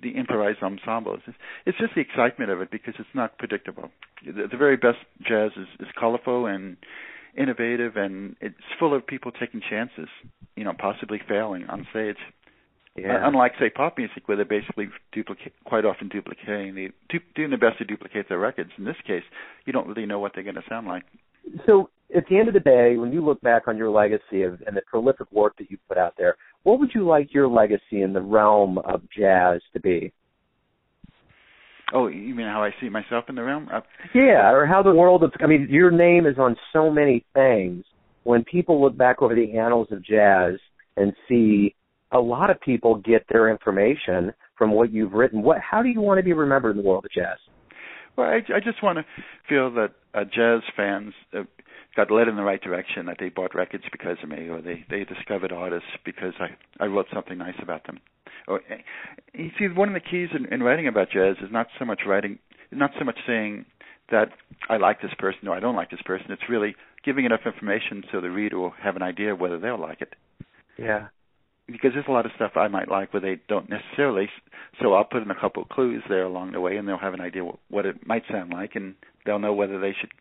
the 0.01 0.11
improvised 0.11 0.61
ensembles, 0.61 1.19
it's, 1.27 1.37
it's 1.65 1.77
just 1.77 1.95
the 1.95 2.01
excitement 2.01 2.51
of 2.51 2.61
it 2.61 2.71
because 2.71 2.93
it's 2.99 3.09
not 3.13 3.37
predictable. 3.37 3.89
The, 4.25 4.47
the 4.51 4.57
very 4.57 4.77
best 4.77 4.99
jazz 5.27 5.51
is, 5.57 5.67
is 5.79 5.87
colorful 5.99 6.45
and 6.45 6.77
innovative, 7.37 7.95
and 7.95 8.35
it's 8.41 8.55
full 8.79 8.93
of 8.93 9.05
people 9.05 9.31
taking 9.31 9.61
chances, 9.67 10.09
you 10.55 10.63
know, 10.63 10.73
possibly 10.77 11.19
failing 11.27 11.65
on 11.69 11.87
stage. 11.91 12.17
Yeah. 12.95 13.15
Uh, 13.15 13.27
unlike 13.27 13.53
say 13.59 13.69
pop 13.69 13.97
music, 13.97 14.27
where 14.27 14.35
they're 14.35 14.45
basically 14.45 14.89
duplicate, 15.13 15.53
quite 15.63 15.85
often 15.85 16.09
duplicating 16.09 16.75
the 16.75 16.89
du- 17.07 17.23
doing 17.35 17.49
their 17.49 17.59
best 17.59 17.77
to 17.77 17.85
duplicate 17.85 18.27
their 18.27 18.39
records. 18.39 18.71
In 18.77 18.83
this 18.83 18.97
case, 19.07 19.23
you 19.65 19.71
don't 19.73 19.87
really 19.87 20.05
know 20.05 20.19
what 20.19 20.33
they're 20.33 20.43
going 20.43 20.55
to 20.55 20.63
sound 20.67 20.87
like. 20.87 21.03
So 21.65 21.89
at 22.15 22.25
the 22.29 22.37
end 22.37 22.47
of 22.47 22.53
the 22.53 22.59
day, 22.59 22.97
when 22.97 23.13
you 23.13 23.23
look 23.23 23.39
back 23.41 23.67
on 23.67 23.77
your 23.77 23.89
legacy 23.89 24.41
of, 24.41 24.61
and 24.65 24.75
the 24.75 24.81
prolific 24.81 25.31
work 25.31 25.57
that 25.59 25.69
you 25.69 25.77
put 25.87 25.97
out 25.97 26.15
there, 26.17 26.35
what 26.63 26.79
would 26.79 26.91
you 26.93 27.07
like 27.07 27.33
your 27.33 27.47
legacy 27.47 28.01
in 28.01 28.13
the 28.13 28.21
realm 28.21 28.77
of 28.79 29.01
jazz 29.15 29.61
to 29.73 29.79
be? 29.79 30.11
Oh, 31.93 32.07
you 32.07 32.35
mean 32.35 32.47
how 32.47 32.63
I 32.63 32.69
see 32.79 32.89
myself 32.89 33.25
in 33.29 33.35
the 33.35 33.43
realm? 33.43 33.67
Uh, 33.73 33.81
Yeah, 34.13 34.51
or 34.51 34.65
how 34.65 34.83
the 34.83 34.93
world 34.93 35.23
of 35.23 35.31
I 35.39 35.47
mean, 35.47 35.67
your 35.69 35.91
name 35.91 36.27
is 36.27 36.37
on 36.37 36.55
so 36.71 36.91
many 36.91 37.25
things. 37.33 37.83
When 38.23 38.43
people 38.43 38.81
look 38.81 38.95
back 38.95 39.21
over 39.21 39.33
the 39.33 39.57
annals 39.57 39.87
of 39.91 40.05
jazz 40.05 40.59
and 40.97 41.13
see 41.27 41.75
a 42.11 42.19
lot 42.19 42.49
of 42.49 42.61
people 42.61 42.95
get 42.95 43.25
their 43.31 43.49
information 43.49 44.33
from 44.57 44.71
what 44.71 44.91
you've 44.91 45.13
written, 45.13 45.41
what 45.41 45.57
how 45.59 45.81
do 45.81 45.89
you 45.89 46.01
want 46.01 46.19
to 46.19 46.23
be 46.23 46.33
remembered 46.33 46.71
in 46.75 46.83
the 46.83 46.87
world 46.87 47.05
of 47.05 47.11
jazz? 47.11 47.37
well, 48.19 48.27
I, 48.27 48.37
I 48.53 48.59
just 48.59 48.83
want 48.83 48.97
to 48.97 49.05
feel 49.47 49.71
that 49.75 49.91
uh, 50.13 50.25
jazz 50.25 50.61
fans 50.75 51.13
uh, 51.33 51.43
got 51.95 52.11
led 52.11 52.27
in 52.27 52.35
the 52.35 52.43
right 52.43 52.61
direction. 52.61 53.05
That 53.07 53.17
they 53.19 53.29
bought 53.29 53.55
records 53.55 53.83
because 53.91 54.17
of 54.23 54.29
me, 54.29 54.49
or 54.49 54.61
they 54.61 54.85
they 54.89 55.03
discovered 55.03 55.51
artists 55.51 55.89
because 56.05 56.33
I 56.39 56.49
I 56.83 56.87
wrote 56.87 57.07
something 57.13 57.37
nice 57.37 57.59
about 57.61 57.85
them. 57.85 57.99
Or 58.47 58.61
eh, 58.69 58.77
you 59.33 59.51
see, 59.59 59.67
one 59.67 59.89
of 59.89 59.93
the 59.93 59.99
keys 59.99 60.29
in, 60.33 60.51
in 60.53 60.63
writing 60.63 60.87
about 60.87 61.11
jazz 61.11 61.35
is 61.41 61.51
not 61.51 61.67
so 61.77 61.85
much 61.85 62.01
writing, 62.07 62.39
not 62.71 62.91
so 62.97 63.05
much 63.05 63.17
saying 63.27 63.65
that 64.11 64.29
I 64.69 64.77
like 64.77 65.01
this 65.01 65.13
person 65.19 65.47
or 65.47 65.55
I 65.55 65.59
don't 65.59 65.75
like 65.75 65.91
this 65.91 66.01
person. 66.03 66.31
It's 66.31 66.49
really 66.49 66.75
giving 67.05 67.25
enough 67.25 67.41
information 67.45 68.03
so 68.11 68.21
the 68.21 68.31
reader 68.31 68.57
will 68.57 68.73
have 68.81 68.95
an 68.95 69.03
idea 69.03 69.35
whether 69.35 69.59
they'll 69.59 69.79
like 69.79 70.01
it. 70.01 70.15
Yeah. 70.77 71.07
because 71.67 71.91
there's 71.93 72.05
a 72.07 72.11
lot 72.11 72.25
of 72.25 72.31
stuff 72.35 72.51
I 72.55 72.67
might 72.67 72.89
like 72.89 73.13
where 73.13 73.21
they 73.21 73.39
don't 73.47 73.69
necessarily. 73.69 74.29
So 74.81 74.93
I'll 74.93 75.03
put 75.03 75.21
in 75.21 75.31
a 75.31 75.39
couple 75.39 75.63
of 75.63 75.69
clues 75.69 76.03
there 76.09 76.23
along 76.23 76.51
the 76.53 76.61
way, 76.61 76.77
and 76.77 76.87
they'll 76.87 76.97
have 76.97 77.13
an 77.13 77.21
idea 77.21 77.43
what 77.69 77.85
it 77.85 78.05
might 78.07 78.23
sound 78.31 78.51
like, 78.51 78.75
and 78.75 78.95
they'll 79.25 79.39
know 79.39 79.53
whether 79.53 79.79
they 79.79 79.95
should 79.99 80.11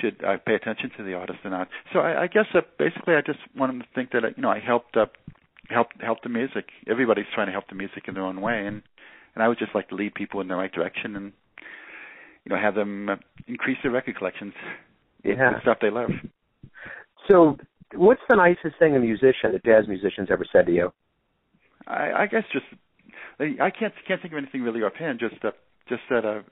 should 0.00 0.24
I 0.24 0.36
pay 0.36 0.54
attention 0.54 0.90
to 0.96 1.02
the 1.02 1.14
artist 1.14 1.40
or 1.44 1.50
not. 1.50 1.68
So 1.92 2.00
I, 2.00 2.22
I 2.22 2.26
guess 2.26 2.46
that 2.54 2.78
basically 2.78 3.14
I 3.14 3.22
just 3.22 3.40
want 3.56 3.72
them 3.72 3.80
to 3.80 3.86
think 3.94 4.12
that 4.12 4.22
you 4.36 4.42
know 4.42 4.50
I 4.50 4.60
helped 4.60 4.96
up 4.96 5.14
helped 5.68 6.00
help 6.00 6.22
the 6.22 6.28
music. 6.28 6.66
Everybody's 6.88 7.26
trying 7.34 7.46
to 7.46 7.52
help 7.52 7.68
the 7.68 7.74
music 7.74 8.04
in 8.08 8.14
their 8.14 8.24
own 8.24 8.40
way, 8.40 8.66
and 8.66 8.82
and 9.34 9.42
I 9.42 9.48
would 9.48 9.58
just 9.58 9.74
like 9.74 9.88
to 9.88 9.94
lead 9.94 10.14
people 10.14 10.40
in 10.40 10.48
the 10.48 10.54
right 10.56 10.72
direction 10.72 11.16
and 11.16 11.32
you 12.44 12.50
know 12.54 12.60
have 12.60 12.74
them 12.74 13.08
uh, 13.08 13.16
increase 13.46 13.78
their 13.82 13.92
record 13.92 14.16
collections 14.16 14.54
Yeah. 15.24 15.52
the 15.54 15.60
stuff 15.62 15.78
they 15.80 15.90
love. 15.90 16.10
So 17.28 17.58
what's 17.94 18.22
the 18.28 18.36
nicest 18.36 18.78
thing 18.78 18.96
a 18.96 19.00
musician, 19.00 19.54
a 19.54 19.58
jazz 19.58 19.86
musician's 19.88 20.28
ever 20.30 20.44
said 20.50 20.66
to 20.66 20.72
you? 20.72 20.92
I, 21.86 22.12
I 22.22 22.26
guess 22.26 22.44
just 22.52 22.66
I 23.40 23.70
can't 23.70 23.94
can't 24.06 24.20
think 24.22 24.32
of 24.32 24.38
anything 24.38 24.62
really 24.62 24.82
offhand. 24.82 25.18
Just 25.20 25.36
that 25.42 25.54
just 25.88 26.02
that. 26.10 26.24
Uh, 26.24 26.42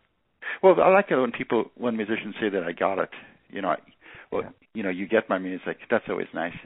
well, 0.63 0.81
I 0.81 0.89
like 0.89 1.07
it 1.11 1.17
when 1.17 1.33
people 1.33 1.71
when 1.77 1.97
musicians 1.97 2.35
say 2.41 2.49
that 2.49 2.63
I 2.63 2.73
got 2.73 2.99
it. 2.99 3.11
You 3.51 3.63
know, 3.63 3.69
I, 3.71 3.77
well, 4.31 4.43
Yeah. 4.43 4.51
you 4.75 4.83
know, 4.83 4.91
you 4.91 5.07
get 5.07 5.29
my 5.29 5.39
music. 5.39 5.79
That's 5.91 6.05
always 6.09 6.29
nice. 6.35 6.57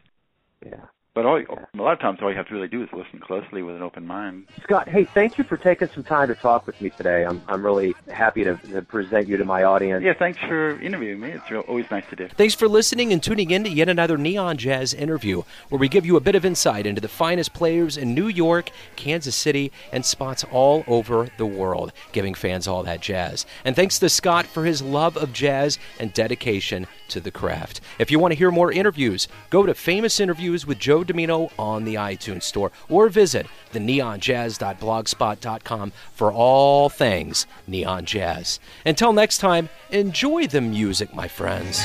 Yeah. 0.65 0.87
But 1.15 1.27
all, 1.27 1.37
a 1.37 1.83
lot 1.83 1.93
of 1.93 2.01
times, 2.01 2.21
all 2.23 2.31
you 2.31 2.37
have 2.37 2.49
to 2.49 2.55
really 2.55 2.69
do 2.69 2.83
is 2.83 2.89
listen 2.91 3.19
closely 3.19 3.63
with 3.63 3.77
an 3.77 3.83
open 3.83 4.07
mind. 4.07 4.47
Scott, 4.63 4.89
hey, 4.89 5.05
thank 5.05 5.37
you 5.37 5.45
for 5.45 5.59
taking 5.59 5.89
some 5.89 6.05
time 6.05 6.29
to 6.29 6.35
talk 6.35 6.67
with 6.67 6.81
me 6.81 6.89
today. 6.89 7.27
I'm 7.27 7.43
I'm 7.49 7.63
really 7.63 7.95
happy 8.11 8.45
to, 8.45 8.57
to 8.71 8.81
present 8.81 9.29
you 9.29 9.37
to 9.37 9.45
my 9.45 9.63
audience. 9.63 10.03
Yeah, 10.03 10.15
thanks 10.15 10.39
for 10.39 10.81
interviewing 10.81 11.21
me. 11.21 11.33
It's 11.33 11.51
real, 11.51 11.61
always 11.63 11.91
nice 11.91 12.05
to 12.09 12.17
do. 12.17 12.29
Thanks 12.29 12.55
for 12.55 12.67
listening 12.67 13.13
and 13.13 13.23
tuning 13.23 13.51
in 13.51 13.65
to 13.65 13.71
yet 13.71 13.91
another 13.91 14.17
Neon 14.17 14.57
Jazz 14.57 14.95
interview, 14.95 15.43
where 15.69 15.79
we 15.79 15.87
give 15.87 16.07
you 16.07 16.17
a 16.17 16.21
bit 16.21 16.35
of 16.35 16.47
insight 16.47 16.87
into 16.87 17.03
the 17.03 17.09
finest 17.09 17.53
players 17.53 17.99
in 17.99 18.15
New 18.15 18.29
York, 18.29 18.71
Kansas 18.97 19.37
City, 19.37 19.71
and 19.93 20.07
spots 20.07 20.45
all 20.51 20.83
over 20.87 21.29
the 21.37 21.45
world, 21.45 21.93
giving 22.13 22.33
fans 22.33 22.67
all 22.67 22.83
that 22.85 23.03
jazz. 23.03 23.45
And 23.67 23.77
thanks 23.77 23.99
to 23.99 24.09
Scott 24.09 24.47
for 24.47 24.65
his 24.65 24.81
love 24.81 25.19
of 25.19 25.35
jazz 25.35 25.79
and 26.01 26.15
dedication 26.15 26.87
to 27.09 27.21
the 27.21 27.31
craft. 27.31 27.83
If 27.99 28.11
you 28.11 28.19
want 28.19 28.33
to 28.33 28.39
hear 28.39 28.51
more 28.51 28.73
interviews, 28.73 29.29
go 29.51 29.67
to 29.67 29.75
Famous 29.75 30.19
Interviews 30.19 30.67
with 30.67 30.79
Joe 31.03 31.13
Dimino 31.13 31.51
on 31.59 31.85
the 31.85 31.97
iTunes 31.97 32.45
Store 32.45 32.71
or 32.89 33.09
visit 33.09 33.47
the 33.73 33.79
neonjazz.blogspot.com 33.79 35.93
for 36.15 36.33
all 36.33 36.89
things 36.89 37.47
neon 37.67 38.05
jazz. 38.05 38.61
Until 38.87 39.13
next 39.13 39.39
time, 39.39 39.69
enjoy 39.91 40.47
the 40.47 40.61
music, 40.61 41.13
my 41.15 41.29
friends. 41.29 41.85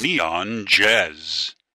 Neon 0.00 0.64
Jazz. 0.66 1.57